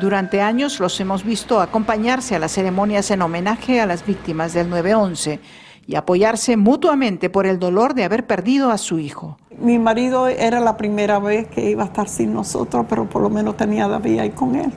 Durante 0.00 0.40
años 0.40 0.80
los 0.80 0.98
hemos 1.00 1.22
visto 1.22 1.60
acompañarse 1.60 2.34
a 2.34 2.38
las 2.38 2.52
ceremonias 2.52 3.10
en 3.10 3.22
homenaje 3.22 3.80
a 3.80 3.86
las 3.86 4.04
víctimas 4.04 4.52
del 4.52 4.70
9-11 4.70 5.38
y 5.86 5.94
apoyarse 5.94 6.56
mutuamente 6.56 7.30
por 7.30 7.46
el 7.46 7.58
dolor 7.58 7.94
de 7.94 8.04
haber 8.04 8.26
perdido 8.26 8.70
a 8.70 8.78
su 8.78 8.98
hijo. 8.98 9.36
Mi 9.58 9.78
marido 9.78 10.26
era 10.28 10.60
la 10.60 10.76
primera 10.76 11.18
vez 11.18 11.46
que 11.48 11.70
iba 11.70 11.84
a 11.84 11.86
estar 11.86 12.08
sin 12.08 12.32
nosotros, 12.32 12.86
pero 12.88 13.08
por 13.08 13.22
lo 13.22 13.30
menos 13.30 13.56
tenía 13.56 13.84
a 13.84 13.88
David 13.88 14.18
ahí 14.18 14.30
con 14.30 14.56
él. 14.56 14.72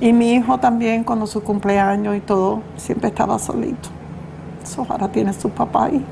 Y 0.00 0.12
mi 0.12 0.32
hijo 0.32 0.58
también, 0.58 1.02
cuando 1.02 1.26
su 1.26 1.42
cumpleaños 1.42 2.16
y 2.16 2.20
todo, 2.20 2.62
siempre 2.76 3.08
estaba 3.08 3.38
solito. 3.38 3.88
So, 4.64 4.86
ahora 4.88 5.08
tiene 5.08 5.32
su 5.32 5.50
papá 5.50 5.86
ahí. 5.86 6.04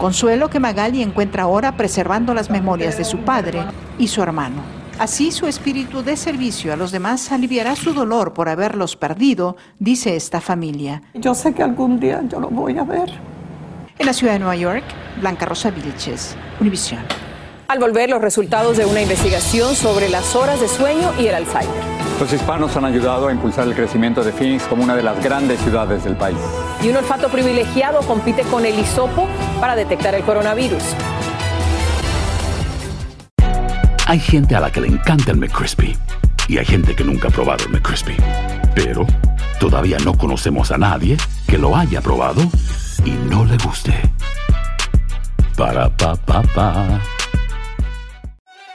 Consuelo 0.00 0.48
que 0.48 0.60
Magali 0.60 1.02
encuentra 1.02 1.42
ahora 1.42 1.76
preservando 1.76 2.32
las 2.32 2.48
memorias 2.48 2.96
de 2.96 3.04
su 3.04 3.18
padre 3.18 3.60
y 3.98 4.08
su 4.08 4.22
hermano. 4.22 4.62
Así 4.98 5.30
su 5.30 5.46
espíritu 5.46 6.02
de 6.02 6.16
servicio 6.16 6.72
a 6.72 6.76
los 6.76 6.90
demás 6.90 7.30
aliviará 7.32 7.76
su 7.76 7.92
dolor 7.92 8.32
por 8.32 8.48
haberlos 8.48 8.96
perdido, 8.96 9.58
dice 9.78 10.16
esta 10.16 10.40
familia. 10.40 11.02
Yo 11.12 11.34
sé 11.34 11.52
que 11.52 11.62
algún 11.62 12.00
día 12.00 12.22
yo 12.26 12.40
lo 12.40 12.48
voy 12.48 12.78
a 12.78 12.84
ver. 12.84 13.10
En 13.98 14.06
la 14.06 14.14
ciudad 14.14 14.32
de 14.32 14.38
Nueva 14.38 14.56
York, 14.56 14.84
Blanca 15.20 15.44
Rosa 15.44 15.70
Vilches, 15.70 16.34
Univisión. 16.60 17.02
Al 17.68 17.78
volver 17.78 18.08
los 18.08 18.22
resultados 18.22 18.78
de 18.78 18.86
una 18.86 19.02
investigación 19.02 19.76
sobre 19.76 20.08
las 20.08 20.34
horas 20.34 20.60
de 20.60 20.68
sueño 20.68 21.12
y 21.18 21.26
el 21.26 21.34
Alzheimer. 21.34 21.99
Los 22.20 22.34
hispanos 22.34 22.76
han 22.76 22.84
ayudado 22.84 23.28
a 23.28 23.32
impulsar 23.32 23.66
el 23.66 23.74
crecimiento 23.74 24.22
de 24.22 24.30
Phoenix 24.30 24.64
como 24.64 24.84
una 24.84 24.94
de 24.94 25.02
las 25.02 25.24
grandes 25.24 25.58
ciudades 25.60 26.04
del 26.04 26.16
país. 26.16 26.36
Y 26.82 26.90
un 26.90 26.96
olfato 26.98 27.30
privilegiado 27.30 28.00
compite 28.02 28.42
con 28.42 28.66
el 28.66 28.78
hisopo 28.78 29.26
para 29.58 29.74
detectar 29.74 30.14
el 30.14 30.22
coronavirus. 30.22 30.82
Hay 34.06 34.20
gente 34.20 34.54
a 34.54 34.60
la 34.60 34.70
que 34.70 34.82
le 34.82 34.88
encanta 34.88 35.30
el 35.30 35.38
McCrispy 35.38 35.96
y 36.46 36.58
hay 36.58 36.66
gente 36.66 36.94
que 36.94 37.04
nunca 37.04 37.28
ha 37.28 37.30
probado 37.30 37.64
el 37.64 37.70
McCrispy. 37.70 38.16
Pero 38.74 39.06
todavía 39.58 39.96
no 40.04 40.12
conocemos 40.12 40.70
a 40.72 40.76
nadie 40.76 41.16
que 41.46 41.56
lo 41.56 41.74
haya 41.74 42.02
probado 42.02 42.42
y 43.02 43.12
no 43.30 43.46
le 43.46 43.56
guste. 43.64 43.94
Para 45.56 45.88
pa 45.96 46.14
pa 46.16 46.42
pa. 46.42 47.00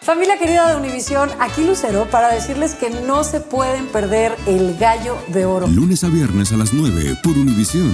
Familia 0.05 0.38
querida 0.38 0.69
de 0.69 0.75
Univisión, 0.75 1.31
aquí 1.39 1.63
Lucero 1.65 2.05
para 2.12 2.31
decirles 2.31 2.75
que 2.75 2.91
no 2.91 3.24
se 3.24 3.39
pueden 3.39 3.88
perder 3.88 4.35
el 4.45 4.77
gallo 4.77 5.17
de 5.29 5.45
oro. 5.45 5.65
Lunes 5.65 6.03
a 6.03 6.09
viernes 6.09 6.51
a 6.51 6.57
las 6.57 6.74
9 6.74 7.17
por 7.24 7.35
Univisión. 7.35 7.91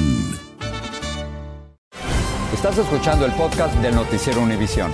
Estás 2.54 2.78
escuchando 2.78 3.26
el 3.26 3.32
podcast 3.32 3.74
del 3.76 3.96
noticiero 3.96 4.42
Univisión. 4.42 4.92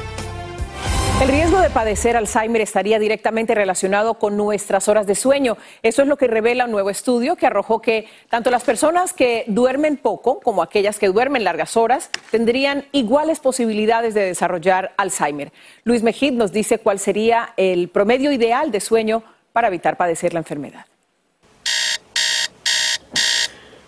El 1.19 1.29
riesgo 1.29 1.59
de 1.61 1.71
padecer 1.71 2.15
Alzheimer 2.15 2.61
estaría 2.61 2.99
directamente 2.99 3.55
relacionado 3.55 4.19
con 4.19 4.37
nuestras 4.37 4.87
horas 4.87 5.07
de 5.07 5.15
sueño. 5.15 5.57
Eso 5.81 6.03
es 6.03 6.07
lo 6.07 6.15
que 6.15 6.27
revela 6.27 6.65
un 6.65 6.71
nuevo 6.71 6.91
estudio 6.91 7.35
que 7.35 7.47
arrojó 7.47 7.81
que 7.81 8.07
tanto 8.29 8.51
las 8.51 8.63
personas 8.63 9.13
que 9.13 9.43
duermen 9.47 9.97
poco 9.97 10.39
como 10.39 10.61
aquellas 10.61 10.99
que 10.99 11.07
duermen 11.07 11.43
largas 11.43 11.75
horas 11.75 12.11
tendrían 12.29 12.85
iguales 12.91 13.39
posibilidades 13.39 14.13
de 14.13 14.25
desarrollar 14.25 14.93
Alzheimer. 14.97 15.51
Luis 15.85 16.03
Mejid 16.03 16.33
nos 16.33 16.51
dice 16.51 16.77
cuál 16.77 16.99
sería 16.99 17.51
el 17.57 17.89
promedio 17.89 18.31
ideal 18.31 18.69
de 18.69 18.79
sueño 18.79 19.23
para 19.53 19.69
evitar 19.69 19.97
padecer 19.97 20.33
la 20.33 20.39
enfermedad. 20.41 20.85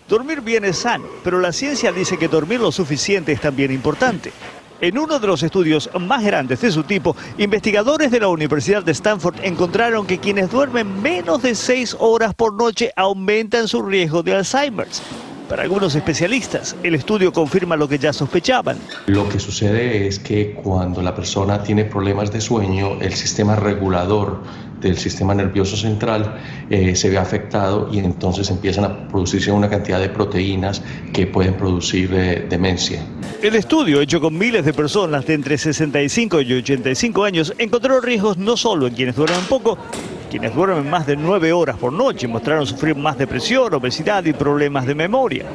Dormir 0.08 0.40
bien 0.40 0.64
es 0.64 0.78
sano, 0.78 1.06
pero 1.22 1.38
la 1.38 1.52
ciencia 1.52 1.92
dice 1.92 2.18
que 2.18 2.26
dormir 2.26 2.58
lo 2.58 2.72
suficiente 2.72 3.30
es 3.30 3.40
también 3.40 3.70
importante. 3.70 4.32
En 4.82 4.96
uno 4.96 5.18
de 5.18 5.26
los 5.26 5.42
estudios 5.42 5.90
más 6.00 6.24
grandes 6.24 6.62
de 6.62 6.70
su 6.70 6.84
tipo, 6.84 7.14
investigadores 7.36 8.10
de 8.10 8.20
la 8.20 8.28
Universidad 8.28 8.82
de 8.82 8.92
Stanford 8.92 9.34
encontraron 9.42 10.06
que 10.06 10.18
quienes 10.18 10.50
duermen 10.50 11.02
menos 11.02 11.42
de 11.42 11.54
seis 11.54 11.94
horas 11.98 12.32
por 12.34 12.54
noche 12.54 12.90
aumentan 12.96 13.68
su 13.68 13.82
riesgo 13.82 14.22
de 14.22 14.36
Alzheimer. 14.36 14.86
Para 15.50 15.64
algunos 15.64 15.94
especialistas, 15.96 16.76
el 16.82 16.94
estudio 16.94 17.30
confirma 17.30 17.76
lo 17.76 17.88
que 17.88 17.98
ya 17.98 18.14
sospechaban. 18.14 18.78
Lo 19.06 19.28
que 19.28 19.38
sucede 19.38 20.06
es 20.06 20.18
que 20.18 20.54
cuando 20.54 21.02
la 21.02 21.14
persona 21.14 21.62
tiene 21.62 21.84
problemas 21.84 22.32
de 22.32 22.40
sueño, 22.40 23.00
el 23.02 23.12
sistema 23.12 23.56
regulador 23.56 24.40
del 24.80 24.96
sistema 24.96 25.34
nervioso 25.34 25.76
central 25.76 26.38
eh, 26.68 26.94
se 26.94 27.10
ve 27.10 27.18
afectado 27.18 27.88
y 27.92 27.98
entonces 27.98 28.50
empiezan 28.50 28.84
a 28.84 29.08
producirse 29.08 29.50
una 29.52 29.68
cantidad 29.68 30.00
de 30.00 30.08
proteínas 30.08 30.82
que 31.12 31.26
pueden 31.26 31.54
producir 31.54 32.10
eh, 32.14 32.46
demencia. 32.48 33.02
El 33.42 33.56
estudio, 33.56 34.00
hecho 34.00 34.20
con 34.20 34.36
miles 34.36 34.64
de 34.64 34.72
personas 34.72 35.26
de 35.26 35.34
entre 35.34 35.58
65 35.58 36.40
y 36.42 36.52
85 36.54 37.24
años, 37.24 37.54
encontró 37.58 38.00
riesgos 38.00 38.36
no 38.36 38.56
solo 38.56 38.86
en 38.86 38.94
quienes 38.94 39.16
duermen 39.16 39.44
poco, 39.48 39.78
quienes 40.30 40.54
duermen 40.54 40.88
más 40.88 41.06
de 41.06 41.16
9 41.16 41.52
horas 41.52 41.76
por 41.76 41.92
noche 41.92 42.28
mostraron 42.28 42.66
sufrir 42.66 42.94
más 42.96 43.18
depresión, 43.18 43.72
obesidad 43.74 44.24
y 44.24 44.32
problemas 44.32 44.86
de 44.86 44.94
memoria. 44.94 45.46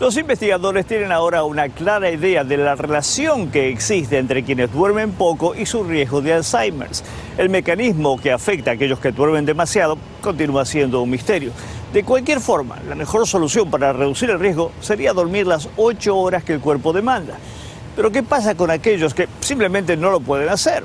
Los 0.00 0.16
investigadores 0.16 0.86
tienen 0.86 1.10
ahora 1.10 1.42
una 1.42 1.68
clara 1.70 2.08
idea 2.08 2.44
de 2.44 2.56
la 2.56 2.76
relación 2.76 3.50
que 3.50 3.68
existe 3.68 4.16
entre 4.16 4.44
quienes 4.44 4.72
duermen 4.72 5.10
poco 5.10 5.56
y 5.56 5.66
su 5.66 5.82
riesgo 5.82 6.20
de 6.20 6.34
Alzheimer. 6.34 6.88
El 7.36 7.48
mecanismo 7.48 8.16
que 8.16 8.30
afecta 8.30 8.70
a 8.70 8.74
aquellos 8.74 9.00
que 9.00 9.10
duermen 9.10 9.44
demasiado 9.44 9.98
continúa 10.20 10.64
siendo 10.64 11.02
un 11.02 11.10
misterio. 11.10 11.50
De 11.92 12.04
cualquier 12.04 12.38
forma, 12.38 12.76
la 12.88 12.94
mejor 12.94 13.26
solución 13.26 13.72
para 13.72 13.92
reducir 13.92 14.30
el 14.30 14.38
riesgo 14.38 14.70
sería 14.80 15.12
dormir 15.12 15.48
las 15.48 15.68
8 15.76 16.16
horas 16.16 16.44
que 16.44 16.52
el 16.52 16.60
cuerpo 16.60 16.92
demanda. 16.92 17.34
Pero 17.96 18.12
¿qué 18.12 18.22
pasa 18.22 18.54
con 18.54 18.70
aquellos 18.70 19.14
que 19.14 19.26
simplemente 19.40 19.96
no 19.96 20.12
lo 20.12 20.20
pueden 20.20 20.48
hacer? 20.48 20.84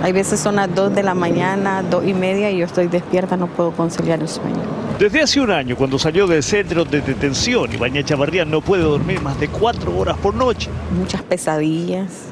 Hay 0.00 0.12
veces 0.12 0.38
son 0.38 0.54
las 0.56 0.72
2 0.72 0.94
de 0.94 1.02
la 1.02 1.14
mañana, 1.14 1.82
2 1.82 2.04
y 2.06 2.14
media 2.14 2.52
y 2.52 2.58
yo 2.58 2.66
estoy 2.66 2.86
despierta, 2.86 3.36
no 3.36 3.48
puedo 3.48 3.72
conciliar 3.72 4.20
el 4.20 4.28
sueño. 4.28 4.83
Desde 4.98 5.22
hace 5.22 5.40
un 5.40 5.50
año, 5.50 5.74
cuando 5.74 5.98
salió 5.98 6.28
del 6.28 6.42
centro 6.42 6.84
de 6.84 7.00
detención, 7.00 7.72
Ibaña 7.72 8.04
Chavarría 8.04 8.44
no 8.44 8.60
puede 8.60 8.84
dormir 8.84 9.20
más 9.20 9.38
de 9.40 9.48
4 9.48 9.96
horas 9.98 10.16
por 10.18 10.34
noche. 10.34 10.70
Muchas 10.96 11.20
pesadillas, 11.22 12.26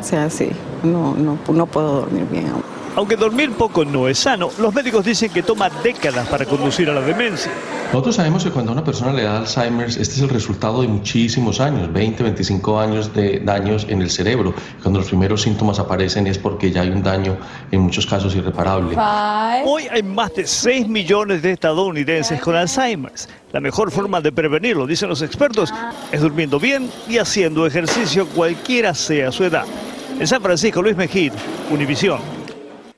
o 0.00 0.02
sea, 0.02 0.28
sí, 0.28 0.48
no, 0.82 1.14
no, 1.14 1.38
no 1.52 1.66
puedo 1.66 2.00
dormir 2.00 2.26
bien 2.28 2.48
aún. 2.48 2.64
Aunque 2.96 3.16
dormir 3.16 3.52
poco 3.52 3.84
no 3.84 4.08
es 4.08 4.18
sano, 4.18 4.50
los 4.58 4.74
médicos 4.74 5.04
dicen 5.04 5.32
que 5.32 5.44
toma 5.44 5.70
décadas 5.70 6.26
para 6.28 6.44
conducir 6.44 6.90
a 6.90 6.94
la 6.94 7.00
demencia. 7.00 7.52
Nosotros 7.92 8.16
sabemos 8.16 8.42
que 8.44 8.50
cuando 8.50 8.72
a 8.72 8.74
una 8.74 8.84
persona 8.84 9.12
le 9.12 9.22
da 9.22 9.38
Alzheimer, 9.38 9.86
este 9.88 10.02
es 10.02 10.20
el 10.20 10.28
resultado 10.28 10.82
de 10.82 10.88
muchísimos 10.88 11.60
años, 11.60 11.92
20, 11.92 12.22
25 12.22 12.80
años 12.80 13.14
de 13.14 13.40
daños 13.40 13.86
en 13.88 14.02
el 14.02 14.10
cerebro. 14.10 14.54
Cuando 14.82 14.98
los 14.98 15.08
primeros 15.08 15.42
síntomas 15.42 15.78
aparecen 15.78 16.26
es 16.26 16.36
porque 16.38 16.72
ya 16.72 16.82
hay 16.82 16.90
un 16.90 17.02
daño, 17.02 17.36
en 17.70 17.80
muchos 17.80 18.06
casos, 18.06 18.34
irreparable. 18.34 18.96
Hoy 19.64 19.84
hay 19.90 20.02
más 20.02 20.34
de 20.34 20.46
6 20.46 20.88
millones 20.88 21.42
de 21.42 21.52
estadounidenses 21.52 22.40
con 22.40 22.56
Alzheimer. 22.56 23.12
La 23.52 23.60
mejor 23.60 23.90
forma 23.92 24.20
de 24.20 24.32
prevenirlo, 24.32 24.86
dicen 24.86 25.08
los 25.08 25.22
expertos, 25.22 25.72
es 26.10 26.20
durmiendo 26.20 26.58
bien 26.58 26.90
y 27.08 27.18
haciendo 27.18 27.66
ejercicio 27.66 28.26
cualquiera 28.26 28.94
sea 28.94 29.30
su 29.30 29.44
edad. 29.44 29.64
En 30.18 30.26
San 30.26 30.42
Francisco, 30.42 30.82
Luis 30.82 30.96
Mejid, 30.96 31.32
Univisión. 31.70 32.39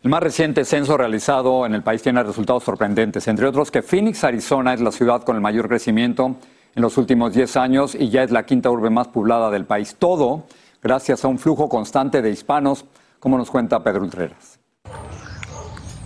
El 0.03 0.11
más 0.11 0.21
reciente 0.21 0.65
censo 0.65 0.97
realizado 0.97 1.65
en 1.65 1.75
el 1.75 1.85
país 1.85 2.03
tiene 2.03 2.25
resultados 2.25 2.65
sorprendentes, 2.65 3.29
entre 3.29 3.47
otros 3.47 3.71
que 3.71 3.83
Phoenix, 3.83 4.25
Arizona, 4.25 4.75
es 4.75 4.81
la 4.81 4.91
ciudad 4.91 5.23
con 5.23 5.37
el 5.37 5.43
mayor 5.43 5.69
crecimiento 5.69 6.35
en 6.75 6.83
los 6.83 6.99
últimos 6.99 7.33
10 7.35 7.57
años 7.57 7.95
y 7.95 8.09
ya 8.09 8.25
es 8.25 8.33
la 8.33 8.45
quinta 8.45 8.69
urbe 8.69 8.91
más 8.91 9.07
poblada 9.07 9.49
del 9.49 9.65
país. 9.65 9.95
Todo 9.97 10.43
gracias 10.83 11.25
a 11.25 11.29
un 11.29 11.39
flujo 11.39 11.69
constante 11.69 12.21
de 12.21 12.31
hispanos, 12.31 12.85
como 13.21 13.39
nos 13.39 13.49
cuenta 13.49 13.85
Pedro 13.85 14.03
Ultreras. 14.03 14.59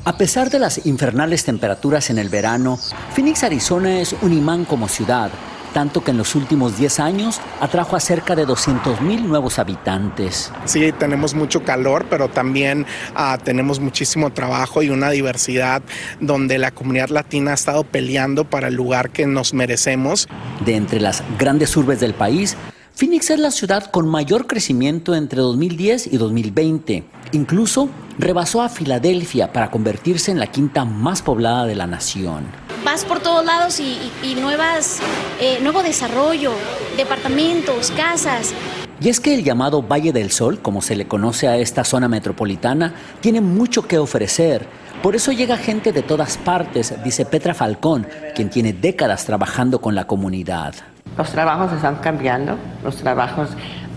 A 0.05 0.19
pesar 0.19 0.51
de 0.51 0.59
las 0.59 0.85
infernales 0.85 1.47
temperaturas 1.47 2.11
en 2.11 2.19
el 2.19 2.29
verano, 2.29 2.77
Phoenix, 3.15 3.45
Arizona 3.45 3.99
es 3.99 4.15
un 4.21 4.35
imán 4.35 4.67
como 4.67 4.89
ciudad 4.89 5.31
tanto 5.73 6.03
que 6.03 6.11
en 6.11 6.19
los 6.19 6.35
últimos 6.35 6.79
10 6.79 7.01
años 7.01 7.41
atrajo 7.61 7.97
a 7.97 8.01
cerca 8.01 8.35
de 8.35 8.47
200 8.47 9.01
mil 9.01 9.27
nuevos 9.29 9.59
habitantes. 9.59 10.53
Sí, 10.65 10.93
tenemos 10.99 11.35
mucho 11.35 11.63
calor, 11.65 12.07
pero 12.09 12.29
también 12.29 12.87
uh, 13.15 13.39
tenemos 13.43 13.81
muchísimo 13.81 14.33
trabajo 14.33 14.83
y 14.83 14.91
una 14.91 15.11
diversidad 15.11 15.83
donde 16.21 16.59
la 16.59 16.71
comunidad 16.71 17.09
latina 17.09 17.53
ha 17.53 17.55
estado 17.55 17.85
peleando 17.85 18.45
para 18.45 18.69
el 18.69 18.75
lugar 18.75 19.11
que 19.11 19.27
nos 19.27 19.55
merecemos. 19.55 20.29
De 20.65 20.77
entre 20.77 21.01
las 21.01 21.23
grandes 21.39 21.77
urbes 21.77 22.01
del 22.01 22.15
país, 22.15 22.57
Phoenix 22.95 23.29
es 23.29 23.39
la 23.39 23.51
ciudad 23.51 23.91
con 23.91 24.09
mayor 24.09 24.47
crecimiento 24.47 25.15
entre 25.15 25.41
2010 25.41 26.07
y 26.15 26.17
2020. 26.17 27.05
Incluso 27.33 27.91
rebasó 28.19 28.63
a 28.63 28.71
Filadelfia 28.71 29.53
para 29.53 29.71
convertirse 29.71 30.31
en 30.31 30.39
la 30.39 30.47
quinta 30.47 30.87
más 30.87 31.21
poblada 31.21 31.67
de 31.67 31.75
la 31.75 31.87
nación. 31.87 32.47
Vas 32.87 33.05
por 33.05 33.19
todos 33.19 33.45
lados 33.45 33.81
y, 33.81 33.99
y, 34.23 34.29
y 34.31 34.35
nuevas, 34.37 35.01
eh, 35.41 35.59
nuevo 35.61 35.83
desarrollo, 35.83 36.53
departamentos, 36.97 37.91
casas. 37.91 38.55
Y 39.01 39.09
es 39.09 39.19
que 39.19 39.35
el 39.35 39.43
llamado 39.43 39.83
Valle 39.83 40.13
del 40.13 40.31
Sol, 40.31 40.61
como 40.63 40.81
se 40.81 40.95
le 40.95 41.09
conoce 41.09 41.49
a 41.49 41.57
esta 41.57 41.83
zona 41.83 42.07
metropolitana, 42.07 42.95
tiene 43.19 43.41
mucho 43.41 43.89
que 43.89 43.99
ofrecer. 43.99 44.69
Por 45.03 45.17
eso 45.17 45.33
llega 45.33 45.57
gente 45.57 45.91
de 45.91 46.03
todas 46.03 46.39
partes, 46.39 46.95
dice 47.03 47.25
Petra 47.27 47.55
Falcón, 47.55 48.07
quien 48.37 48.51
tiene 48.51 48.73
décadas 48.73 49.25
trabajando 49.25 49.81
con 49.81 49.97
la 49.97 50.07
comunidad. 50.07 50.73
Los 51.19 51.33
trabajos 51.33 51.73
están 51.73 51.97
cambiando, 51.97 52.57
los 52.85 52.95
trabajos, 52.99 53.49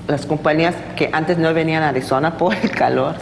las 0.08 0.26
compañías 0.26 0.74
que 0.96 1.12
antes 1.14 1.38
no 1.38 1.54
venían 1.54 1.84
a 1.84 1.90
Arizona 1.90 2.40
por 2.40 2.56
el 2.56 2.72
calor, 2.72 3.14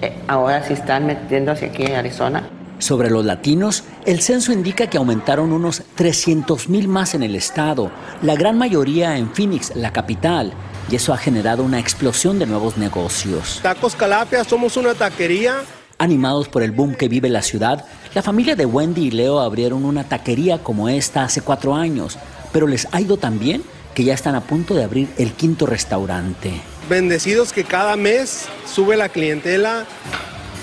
eh, 0.00 0.18
ahora 0.26 0.64
sí 0.64 0.72
están 0.72 1.06
metiéndose 1.06 1.66
aquí 1.66 1.84
en 1.84 1.94
Arizona. 1.94 2.42
Sobre 2.82 3.10
los 3.10 3.24
latinos, 3.24 3.84
el 4.06 4.22
censo 4.22 4.50
indica 4.50 4.88
que 4.88 4.98
aumentaron 4.98 5.52
unos 5.52 5.84
300 5.94 6.68
mil 6.68 6.88
más 6.88 7.14
en 7.14 7.22
el 7.22 7.36
estado, 7.36 7.92
la 8.22 8.34
gran 8.34 8.58
mayoría 8.58 9.16
en 9.16 9.30
Phoenix, 9.32 9.70
la 9.76 9.92
capital, 9.92 10.52
y 10.90 10.96
eso 10.96 11.14
ha 11.14 11.16
generado 11.16 11.62
una 11.62 11.78
explosión 11.78 12.40
de 12.40 12.46
nuevos 12.46 12.78
negocios. 12.78 13.60
Tacos 13.62 13.94
Calafia, 13.94 14.42
somos 14.42 14.76
una 14.76 14.94
taquería. 14.94 15.60
Animados 15.96 16.48
por 16.48 16.64
el 16.64 16.72
boom 16.72 16.96
que 16.96 17.06
vive 17.06 17.28
la 17.28 17.42
ciudad, 17.42 17.86
la 18.16 18.22
familia 18.22 18.56
de 18.56 18.66
Wendy 18.66 19.02
y 19.02 19.10
Leo 19.12 19.38
abrieron 19.38 19.84
una 19.84 20.02
taquería 20.02 20.58
como 20.58 20.88
esta 20.88 21.22
hace 21.22 21.40
cuatro 21.40 21.76
años, 21.76 22.18
pero 22.52 22.66
les 22.66 22.88
ha 22.90 23.00
ido 23.00 23.16
tan 23.16 23.38
bien 23.38 23.62
que 23.94 24.02
ya 24.02 24.14
están 24.14 24.34
a 24.34 24.40
punto 24.40 24.74
de 24.74 24.82
abrir 24.82 25.08
el 25.18 25.34
quinto 25.34 25.66
restaurante. 25.66 26.50
Bendecidos 26.90 27.52
que 27.52 27.62
cada 27.62 27.94
mes 27.94 28.46
sube 28.66 28.96
la 28.96 29.08
clientela. 29.08 29.86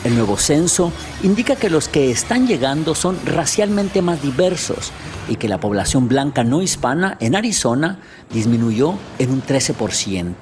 El 0.06 0.16
nuevo 0.16 0.38
censo 0.38 0.94
indica 1.24 1.58
que 1.58 1.70
los 1.70 1.90
que 1.90 2.10
están 2.10 2.48
llegando 2.48 2.96
son 2.96 3.20
racialmente 3.26 4.02
más 4.02 4.22
diversos 4.22 4.94
y 5.28 5.36
que 5.36 5.50
la 5.50 5.60
población 5.60 6.08
blanca 6.08 6.46
no 6.46 6.62
hispana 6.62 7.18
en 7.20 7.36
Arizona 7.36 8.00
disminuyó 8.32 8.94
en 9.18 9.32
un 9.32 9.44
13%. 9.44 10.34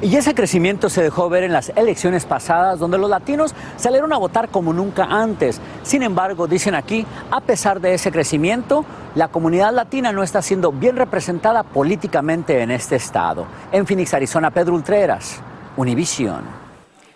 Y 0.00 0.16
ese 0.16 0.34
crecimiento 0.34 0.88
se 0.88 1.02
dejó 1.02 1.28
ver 1.28 1.44
en 1.44 1.52
las 1.52 1.70
elecciones 1.76 2.24
pasadas, 2.24 2.80
donde 2.80 2.98
los 2.98 3.08
latinos 3.08 3.54
salieron 3.76 4.12
a 4.12 4.18
votar 4.18 4.48
como 4.48 4.72
nunca 4.72 5.04
antes. 5.04 5.60
Sin 5.84 6.02
embargo, 6.02 6.48
dicen 6.48 6.74
aquí, 6.74 7.06
a 7.30 7.40
pesar 7.40 7.80
de 7.80 7.94
ese 7.94 8.10
crecimiento, 8.10 8.84
la 9.14 9.28
comunidad 9.28 9.72
latina 9.72 10.12
no 10.12 10.24
está 10.24 10.42
siendo 10.42 10.72
bien 10.72 10.96
representada 10.96 11.62
políticamente 11.62 12.62
en 12.62 12.72
este 12.72 12.96
estado. 12.96 13.46
En 13.70 13.86
Phoenix, 13.86 14.12
Arizona, 14.12 14.50
Pedro 14.50 14.74
Ultreras, 14.74 15.40
Univision. 15.76 16.67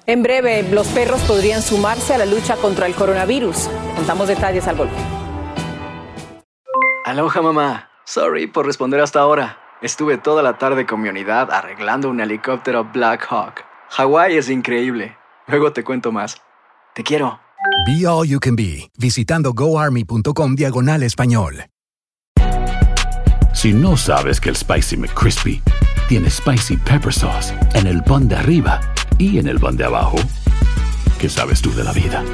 En 0.04 0.22
breve, 0.22 0.64
los 0.64 0.88
perros 0.88 1.20
podrían 1.22 1.62
sumarse 1.62 2.12
a 2.14 2.18
la 2.18 2.26
lucha 2.26 2.56
contra 2.56 2.86
el 2.86 2.94
coronavirus. 2.94 3.68
Contamos 3.94 4.26
detalles 4.26 4.66
al 4.66 4.76
golpe. 4.76 4.96
Aloha 7.04 7.42
mamá. 7.42 7.88
Sorry 8.04 8.48
por 8.48 8.66
responder 8.66 9.00
hasta 9.00 9.20
ahora. 9.20 9.58
Estuve 9.80 10.18
toda 10.18 10.42
la 10.42 10.58
tarde 10.58 10.86
con 10.86 11.00
mi 11.00 11.08
unidad 11.08 11.50
arreglando 11.52 12.08
un 12.08 12.20
helicóptero 12.20 12.84
Black 12.92 13.26
Hawk. 13.30 13.64
Hawái 13.90 14.36
es 14.36 14.48
increíble. 14.48 15.16
Luego 15.46 15.72
te 15.72 15.84
cuento 15.84 16.10
más. 16.10 16.36
Te 16.94 17.04
quiero. 17.04 17.38
Be 17.86 18.06
All 18.06 18.26
You 18.26 18.40
Can 18.40 18.56
Be, 18.56 18.90
visitando 18.98 19.52
goarmy.com 19.52 20.54
diagonal 20.56 21.04
español. 21.04 21.66
Si 23.54 23.72
no 23.72 23.96
sabes 23.96 24.40
que 24.40 24.48
el 24.48 24.56
Spicy 24.56 24.96
McCrispy 24.96 25.62
tiene 26.08 26.28
Spicy 26.28 26.76
Pepper 26.78 27.12
Sauce 27.12 27.54
en 27.74 27.86
el 27.86 28.02
pan 28.02 28.26
de 28.26 28.36
arriba 28.36 28.80
y 29.22 29.38
en 29.38 29.46
el 29.46 29.60
pan 29.60 29.76
de 29.76 29.84
abajo, 29.84 30.16
¿qué 31.20 31.28
sabes 31.28 31.62
tú 31.62 31.72
de 31.74 31.84
la 31.84 31.92
vida? 31.92 32.24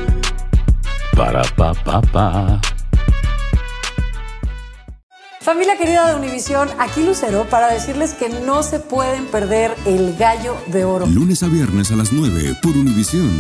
Para, 1.14 1.42
pa, 1.42 1.74
pa, 1.74 2.00
pa. 2.00 2.60
Familia 5.40 5.76
querida 5.76 6.08
de 6.08 6.14
Univisión, 6.16 6.68
aquí 6.78 7.02
Lucero 7.04 7.44
para 7.50 7.68
decirles 7.68 8.14
que 8.14 8.28
no 8.28 8.62
se 8.62 8.80
pueden 8.80 9.26
perder 9.26 9.74
el 9.84 10.16
gallo 10.16 10.56
de 10.68 10.84
oro. 10.84 11.06
Lunes 11.06 11.42
a 11.42 11.48
viernes 11.48 11.90
a 11.92 11.96
las 11.96 12.12
9 12.12 12.56
por 12.62 12.72
Univisión. 12.72 13.30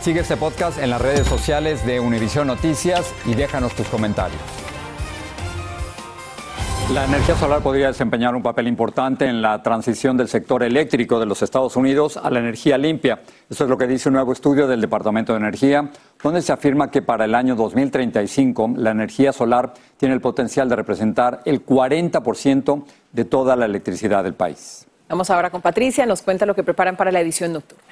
Sigue 0.00 0.20
este 0.20 0.36
podcast 0.36 0.78
en 0.80 0.90
las 0.90 1.00
redes 1.00 1.28
sociales 1.28 1.86
de 1.86 2.00
Univision 2.00 2.48
Noticias 2.48 3.14
y 3.24 3.34
déjanos 3.34 3.74
tus 3.74 3.86
comentarios. 3.86 4.40
La 6.90 7.06
energía 7.06 7.34
solar 7.36 7.62
podría 7.62 7.86
desempeñar 7.86 8.34
un 8.34 8.42
papel 8.42 8.66
importante 8.66 9.24
en 9.24 9.40
la 9.40 9.62
transición 9.62 10.16
del 10.16 10.28
sector 10.28 10.62
eléctrico 10.62 11.18
de 11.18 11.24
los 11.24 11.40
Estados 11.40 11.76
Unidos 11.76 12.18
a 12.18 12.28
la 12.28 12.40
energía 12.40 12.76
limpia. 12.76 13.20
Eso 13.48 13.64
es 13.64 13.70
lo 13.70 13.78
que 13.78 13.86
dice 13.86 14.10
un 14.10 14.14
nuevo 14.14 14.32
estudio 14.32 14.66
del 14.66 14.80
Departamento 14.80 15.32
de 15.32 15.38
Energía, 15.38 15.88
donde 16.22 16.42
se 16.42 16.52
afirma 16.52 16.90
que 16.90 17.00
para 17.00 17.24
el 17.24 17.34
año 17.34 17.54
2035 17.54 18.74
la 18.76 18.90
energía 18.90 19.32
solar 19.32 19.72
tiene 19.96 20.14
el 20.14 20.20
potencial 20.20 20.68
de 20.68 20.76
representar 20.76 21.40
el 21.46 21.64
40% 21.64 22.84
de 23.12 23.24
toda 23.24 23.56
la 23.56 23.64
electricidad 23.64 24.22
del 24.22 24.34
país. 24.34 24.86
Vamos 25.08 25.30
ahora 25.30 25.48
con 25.50 25.62
Patricia, 25.62 26.04
nos 26.04 26.20
cuenta 26.20 26.44
lo 26.44 26.54
que 26.54 26.62
preparan 26.62 26.96
para 26.96 27.10
la 27.10 27.20
edición 27.20 27.54
nocturna. 27.54 27.91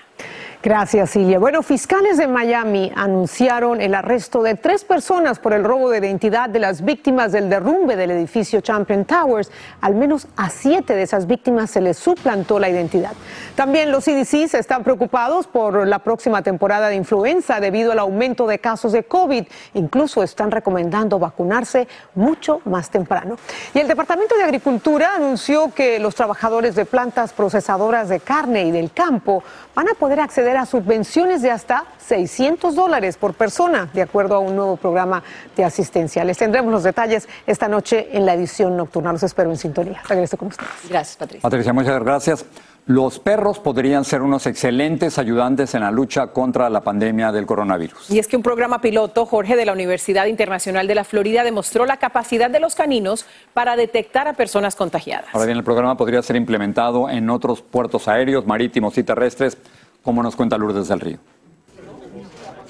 Gracias, 0.63 1.09
Silvia. 1.09 1.39
Bueno, 1.39 1.63
fiscales 1.63 2.19
de 2.19 2.29
Miami 2.29 2.93
anunciaron 2.95 3.81
el 3.81 3.95
arresto 3.95 4.43
de 4.43 4.57
tres 4.57 4.85
personas 4.85 5.39
por 5.39 5.55
el 5.55 5.65
robo 5.65 5.89
de 5.89 5.97
identidad 5.97 6.51
de 6.51 6.59
las 6.59 6.85
víctimas 6.85 7.33
del 7.33 7.49
derrumbe 7.49 7.97
del 7.97 8.11
edificio 8.11 8.61
Champion 8.61 9.07
Towers. 9.07 9.51
Al 9.81 9.95
menos 9.95 10.29
a 10.37 10.51
siete 10.51 10.95
de 10.95 11.01
esas 11.01 11.27
víctimas 11.27 11.71
se 11.71 11.81
les 11.81 11.97
suplantó 11.97 12.59
la 12.59 12.69
identidad. 12.69 13.13
También 13.55 13.91
los 13.91 14.05
CDCs 14.05 14.53
están 14.53 14.85
preocupados 14.85 15.47
por 15.47 15.87
la 15.87 16.01
próxima 16.01 16.43
temporada 16.43 16.91
de 16.91 16.97
influenza 16.97 17.59
debido 17.59 17.93
al 17.93 17.99
aumento 17.99 18.47
de 18.47 18.59
casos 18.59 18.93
de 18.93 19.05
COVID. 19.05 19.47
Incluso 19.73 20.23
están 20.23 20.51
recomendando 20.51 21.19
vacunarse 21.19 21.89
mucho 22.15 22.61
más 22.67 22.91
temprano. 22.91 23.39
Y 23.73 23.79
el 23.79 23.89
Departamento 23.89 24.37
de 24.37 24.43
Agricultura 24.43 25.15
anunció 25.17 25.73
que 25.73 25.99
los 26.01 26.15
trabajadores 26.15 26.75
de 26.75 26.85
plantas 26.85 27.33
procesadoras 27.33 28.11
de 28.11 28.21
carne 28.21 28.65
y 28.65 28.71
del 28.73 28.93
campo 28.93 29.43
van 29.75 29.89
a 29.89 29.95
poder 29.95 30.21
acceder 30.21 30.50
a 30.57 30.67
subvenciones 30.67 31.43
de 31.43 31.51
hasta 31.51 31.85
600 31.99 32.75
dólares 32.75 33.17
por 33.17 33.35
persona, 33.35 33.89
de 33.93 34.03
acuerdo 34.03 34.35
a 34.35 34.39
un 34.39 34.57
nuevo 34.57 34.77
programa 34.77 35.23
de 35.57 35.65
asistencia. 35.65 36.25
Les 36.25 36.39
tendremos 36.39 36.73
los 36.73 36.83
detalles 36.83 37.29
esta 37.47 37.69
noche 37.69 38.09
en 38.13 38.27
la 38.27 38.35
edición 38.35 38.77
nocturna. 38.77 39.13
Los 39.13 39.23
espero 39.23 39.51
en 39.51 39.57
sintonía. 39.57 40.03
Regreso 40.09 40.37
con 40.37 40.49
ustedes. 40.49 40.71
Gracias, 40.89 41.17
Patricia. 41.17 41.43
Patricia, 41.43 41.73
muchas 41.73 42.03
gracias. 42.03 42.47
Los 42.87 43.21
perros 43.21 43.61
podrían 43.61 44.05
ser 44.05 44.21
unos 44.23 44.47
excelentes 44.47 45.19
ayudantes 45.19 45.75
en 45.75 45.83
la 45.83 45.93
lucha 45.93 46.29
contra 46.29 46.69
la 46.71 46.81
pandemia 46.81 47.31
del 47.31 47.47
coronavirus. 47.47 48.11
Y 48.11 48.19
es 48.19 48.27
que 48.27 48.37
un 48.37 48.43
programa 48.43 48.81
piloto, 48.81 49.27
Jorge, 49.27 49.55
de 49.55 49.65
la 49.65 49.73
Universidad 49.73 50.27
Internacional 50.27 50.89
de 50.89 50.97
la 50.97 51.05
Florida, 51.05 51.45
demostró 51.45 51.87
la 51.87 51.99
capacidad 51.99 52.51
de 52.51 52.59
los 52.59 52.75
caninos 52.75 53.27
para 53.53 53.77
detectar 53.77 54.27
a 54.27 54.33
personas 54.33 54.75
contagiadas. 54.75 55.27
Ahora 55.33 55.47
bien, 55.47 55.59
el 55.59 55.63
programa 55.63 55.97
podría 55.97 56.21
ser 56.23 56.35
implementado 56.35 57.09
en 57.09 57.31
otros 57.31 57.63
puertos 57.63 58.09
aéreos, 58.09 58.47
marítimos 58.47 58.99
y 58.99 59.05
terrestres, 59.05 59.57
como 60.03 60.23
nos 60.23 60.37
cuenta 60.37 60.59
Lourdes 60.59 60.89
del 60.89 61.01
Río. 61.01 61.19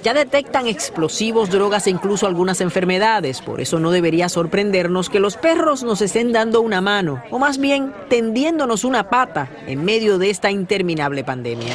Ya 0.02 0.14
detectan 0.14 0.66
explosivos, 0.66 1.50
drogas 1.50 1.86
e 1.86 1.90
incluso 1.90 2.26
algunas 2.26 2.62
enfermedades. 2.62 3.42
Por 3.42 3.60
eso 3.60 3.78
no 3.78 3.90
debería 3.90 4.30
sorprendernos 4.30 5.10
que 5.10 5.20
los 5.20 5.36
perros 5.36 5.82
nos 5.82 6.00
estén 6.00 6.32
dando 6.32 6.62
una 6.62 6.80
mano, 6.80 7.22
o 7.30 7.38
más 7.38 7.58
bien 7.58 7.92
tendiéndonos 8.08 8.84
una 8.84 9.10
pata 9.10 9.50
en 9.66 9.84
medio 9.84 10.16
de 10.16 10.30
esta 10.30 10.50
interminable 10.50 11.22
pandemia. 11.22 11.74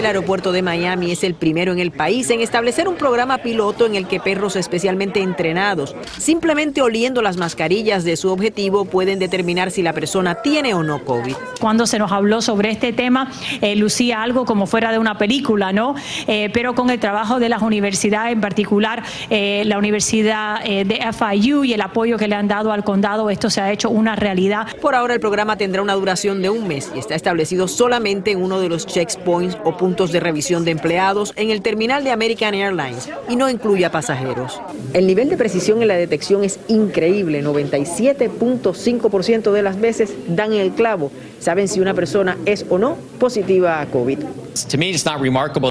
El 0.00 0.06
aeropuerto 0.06 0.50
de 0.50 0.62
Miami 0.62 1.10
es 1.12 1.24
el 1.24 1.34
primero 1.34 1.72
en 1.72 1.78
el 1.78 1.90
país 1.90 2.30
en 2.30 2.40
establecer 2.40 2.88
un 2.88 2.94
programa 2.94 3.36
piloto 3.36 3.84
en 3.84 3.96
el 3.96 4.08
que 4.08 4.18
perros 4.18 4.56
especialmente 4.56 5.20
entrenados, 5.20 5.94
simplemente 6.16 6.80
oliendo 6.80 7.20
las 7.20 7.36
mascarillas 7.36 8.02
de 8.02 8.16
su 8.16 8.30
objetivo, 8.30 8.86
pueden 8.86 9.18
determinar 9.18 9.70
si 9.70 9.82
la 9.82 9.92
persona 9.92 10.36
tiene 10.36 10.72
o 10.72 10.82
no 10.82 11.04
COVID. 11.04 11.34
Cuando 11.60 11.86
se 11.86 11.98
nos 11.98 12.12
habló 12.12 12.40
sobre 12.40 12.70
este 12.70 12.94
tema, 12.94 13.30
eh, 13.60 13.76
lucía 13.76 14.22
algo 14.22 14.46
como 14.46 14.66
fuera 14.66 14.90
de 14.90 14.98
una 14.98 15.18
película, 15.18 15.70
¿no? 15.70 15.94
Eh, 16.26 16.48
pero 16.54 16.74
con 16.74 16.88
el 16.88 16.98
trabajo 16.98 17.38
de 17.38 17.50
las 17.50 17.60
universidades, 17.60 18.32
en 18.32 18.40
particular 18.40 19.02
eh, 19.28 19.64
la 19.66 19.76
Universidad 19.76 20.64
de 20.64 20.98
FIU 21.12 21.64
y 21.64 21.74
el 21.74 21.82
apoyo 21.82 22.16
que 22.16 22.26
le 22.26 22.36
han 22.36 22.48
dado 22.48 22.72
al 22.72 22.84
condado, 22.84 23.28
esto 23.28 23.50
se 23.50 23.60
ha 23.60 23.70
hecho 23.70 23.90
una 23.90 24.16
realidad. 24.16 24.66
Por 24.80 24.94
ahora 24.94 25.12
el 25.12 25.20
programa 25.20 25.58
tendrá 25.58 25.82
una 25.82 25.92
duración 25.92 26.40
de 26.40 26.48
un 26.48 26.66
mes 26.66 26.90
y 26.94 27.00
está 27.00 27.14
establecido 27.14 27.68
solamente 27.68 28.30
en 28.30 28.42
uno 28.42 28.60
de 28.60 28.70
los 28.70 28.86
checkpoints 28.86 29.58
o 29.62 29.76
puntos 29.76 29.89
de 29.90 30.20
revisión 30.20 30.64
de 30.64 30.70
empleados 30.70 31.32
en 31.36 31.50
el 31.50 31.62
terminal 31.62 32.04
de 32.04 32.12
American 32.12 32.54
Airlines 32.54 33.10
y 33.28 33.34
no 33.34 33.50
incluye 33.50 33.84
a 33.84 33.90
pasajeros. 33.90 34.60
El 34.94 35.04
nivel 35.06 35.28
de 35.28 35.36
precisión 35.36 35.82
en 35.82 35.88
la 35.88 35.96
detección 35.96 36.44
es 36.44 36.60
increíble, 36.68 37.44
97.5% 37.44 39.50
de 39.50 39.62
las 39.62 39.80
veces 39.80 40.14
dan 40.28 40.52
el 40.52 40.70
clavo, 40.70 41.10
saben 41.40 41.66
si 41.66 41.80
una 41.80 41.92
persona 41.92 42.38
es 42.46 42.64
o 42.70 42.78
no 42.78 42.96
positiva 43.18 43.80
a 43.80 43.86
COVID. 43.86 44.20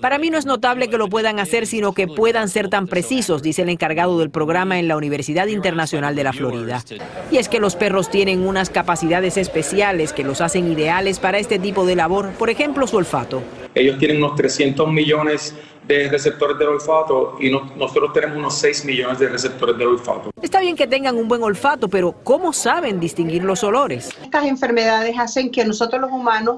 Para 0.02 0.18
mí 0.18 0.30
no 0.30 0.38
es 0.38 0.46
notable 0.46 0.90
que 0.90 0.98
lo 0.98 1.10
puedan 1.10 1.40
hacer, 1.40 1.68
sino 1.68 1.94
que 1.94 2.08
puedan 2.08 2.50
ser 2.50 2.70
tan 2.70 2.88
precisos, 2.88 3.42
dice 3.42 3.64
el 3.64 3.70
encargado 3.70 4.20
del 4.20 4.30
programa 4.30 4.80
en 4.80 4.88
la 4.88 4.98
Universidad 4.98 5.48
Internacional 5.48 6.16
de 6.16 6.24
la 6.24 6.34
Florida. 6.34 6.84
Y 7.32 7.38
es 7.38 7.50
que 7.50 7.60
los 7.60 7.76
perros 7.76 8.10
tienen 8.10 8.48
unas 8.48 8.70
capacidades 8.70 9.38
especiales 9.38 10.14
que 10.14 10.24
los 10.24 10.42
hacen 10.42 10.72
ideales 10.72 11.20
para 11.20 11.40
este 11.40 11.60
tipo 11.60 11.86
de 11.86 11.96
labor, 11.96 12.30
por 12.32 12.50
ejemplo 12.50 12.88
su 12.88 12.98
olfato. 12.98 13.42
Ellos 13.80 13.98
tienen 13.98 14.18
unos 14.18 14.36
300 14.36 14.88
millones 14.92 15.56
de 15.88 16.08
receptores 16.10 16.58
del 16.60 16.68
olfato 16.68 17.38
y 17.40 17.50
no- 17.50 17.72
nosotros 17.76 18.14
tenemos 18.14 18.38
unos 18.38 18.54
6 18.56 18.86
millones 18.86 19.18
de 19.20 19.28
receptores 19.30 19.76
del 19.78 19.88
olfato. 19.88 20.30
Está 20.42 20.60
bien 20.60 20.76
que 20.76 20.86
tengan 20.86 21.16
un 21.18 21.28
buen 21.28 21.42
olfato, 21.42 21.88
pero 21.88 22.12
¿cómo 22.24 22.54
saben 22.54 23.00
distinguir 23.00 23.44
los 23.44 23.64
olores? 23.64 24.10
Estas 24.22 24.46
enfermedades 24.46 25.16
hacen 25.18 25.50
que 25.50 25.66
nosotros 25.66 26.00
los 26.02 26.12
humanos 26.12 26.58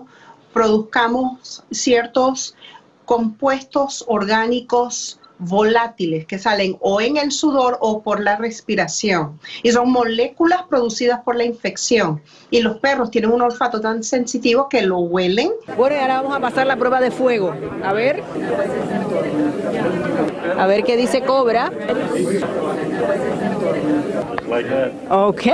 produzcamos 0.52 1.64
ciertos 1.72 2.56
compuestos 3.06 4.04
orgánicos 4.08 5.20
volátiles 5.41 6.25
que 6.25 6.38
salen 6.38 6.77
o 6.80 7.01
en 7.01 7.17
el 7.17 7.32
sudor 7.32 7.77
o 7.82 8.01
por 8.01 8.21
la 8.21 8.38
respiración. 8.38 9.39
Y 9.63 9.71
son 9.71 9.91
moléculas 9.91 10.63
producidas 10.69 11.21
por 11.21 11.36
la 11.36 11.43
infección. 11.43 12.21
Y 12.49 12.62
los 12.62 12.77
perros 12.77 13.12
tienen 13.12 13.32
un 13.32 13.41
olfato 13.41 13.82
tan 13.82 14.04
sensitivo 14.04 14.69
que 14.69 14.82
lo 14.84 14.99
huelen. 14.99 15.51
Bueno, 15.77 15.99
ahora 15.99 16.21
vamos 16.21 16.38
a 16.38 16.39
pasar 16.39 16.67
la 16.67 16.77
prueba 16.77 17.01
de 17.01 17.12
fuego. 17.12 17.54
A 17.84 17.93
ver. 17.93 18.23
A 20.58 20.67
ver 20.67 20.84
qué 20.84 20.95
dice 20.95 21.21
Cobra. 21.21 21.71
Ok. 25.10 25.47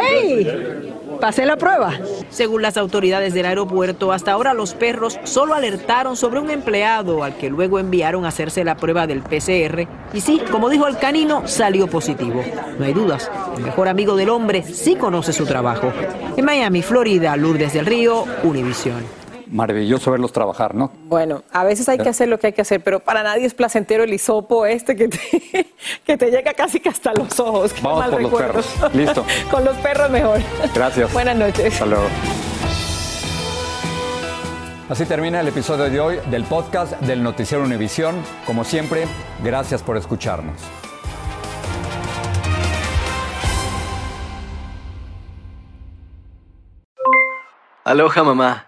Pasé 1.20 1.46
la 1.46 1.58
prueba. 1.58 1.94
Según 2.30 2.62
las 2.62 2.78
autoridades 2.78 3.34
del 3.34 3.46
aeropuerto, 3.46 4.12
hasta 4.12 4.32
ahora 4.32 4.54
los 4.54 4.74
perros 4.74 5.20
solo 5.24 5.54
alertaron 5.54 6.16
sobre 6.16 6.40
un 6.40 6.52
empleado 6.52 7.24
al 7.24 7.38
que 7.38 7.50
luego 7.50 7.80
enviaron 7.80 8.26
a 8.26 8.30
hacerse 8.30 8.64
la 8.64 8.78
prueba 8.78 9.08
del 9.08 9.22
PCR. 9.22 9.88
Y 10.14 10.22
sí, 10.22 10.42
como 10.52 10.70
dijo 10.70 10.88
el 10.88 10.98
canino, 10.98 11.48
salió 11.48 11.88
positivo. 11.88 12.44
No 12.78 12.86
hay 12.86 12.94
dudas, 12.94 13.32
el 13.58 13.64
mejor 13.64 13.88
amigo 13.88 14.16
del 14.16 14.30
hombre 14.30 14.64
sí 14.64 14.96
conoce 14.96 15.34
su 15.34 15.46
trabajo. 15.46 15.92
En 16.36 16.46
Miami, 16.46 16.82
Florida, 16.82 17.36
Lourdes 17.36 17.74
del 17.74 17.86
Río, 17.86 18.26
Univisión 18.44 19.27
maravilloso 19.52 20.12
verlos 20.12 20.32
trabajar, 20.32 20.76
¿no? 20.76 20.92
Bueno, 21.06 21.44
a 21.52 21.64
veces 21.64 21.88
hay 21.90 21.98
que 21.98 22.10
hacer 22.10 22.28
lo 22.28 22.40
que 22.40 22.48
hay 22.48 22.54
que 22.54 22.62
hacer, 22.62 22.82
pero 22.84 23.00
para 23.00 23.24
nadie 23.24 23.46
es 23.46 23.54
placentero 23.54 24.04
el 24.04 24.14
hisopo 24.14 24.66
este 24.66 24.96
que 24.96 25.08
te, 25.08 25.68
que 26.06 26.18
te 26.18 26.32
llega 26.32 26.54
casi 26.54 26.80
que 26.80 26.90
hasta 26.90 27.14
los 27.14 27.40
ojos. 27.40 27.74
Qué 27.74 27.82
Vamos 27.82 28.00
mal 28.00 28.12
por 28.12 28.22
los 28.22 28.34
perros. 28.34 28.76
Listo. 28.94 29.26
Con 29.52 29.66
los 29.66 29.76
perros 29.78 30.10
mejor. 30.10 30.40
Gracias. 30.74 31.12
Buenas 31.14 31.36
noches. 31.36 31.74
Hasta 31.74 31.86
luego. 31.86 32.06
Así 34.90 35.06
termina 35.06 35.42
el 35.42 35.48
episodio 35.50 35.90
de 35.90 36.00
hoy 36.00 36.20
del 36.32 36.46
podcast 36.46 36.94
del 37.02 37.22
Noticiero 37.22 37.64
Univisión. 37.64 38.16
Como 38.46 38.64
siempre, 38.64 39.06
gracias 39.44 39.84
por 39.84 39.98
escucharnos. 39.98 40.62
Aloha 47.84 48.24
mamá, 48.24 48.68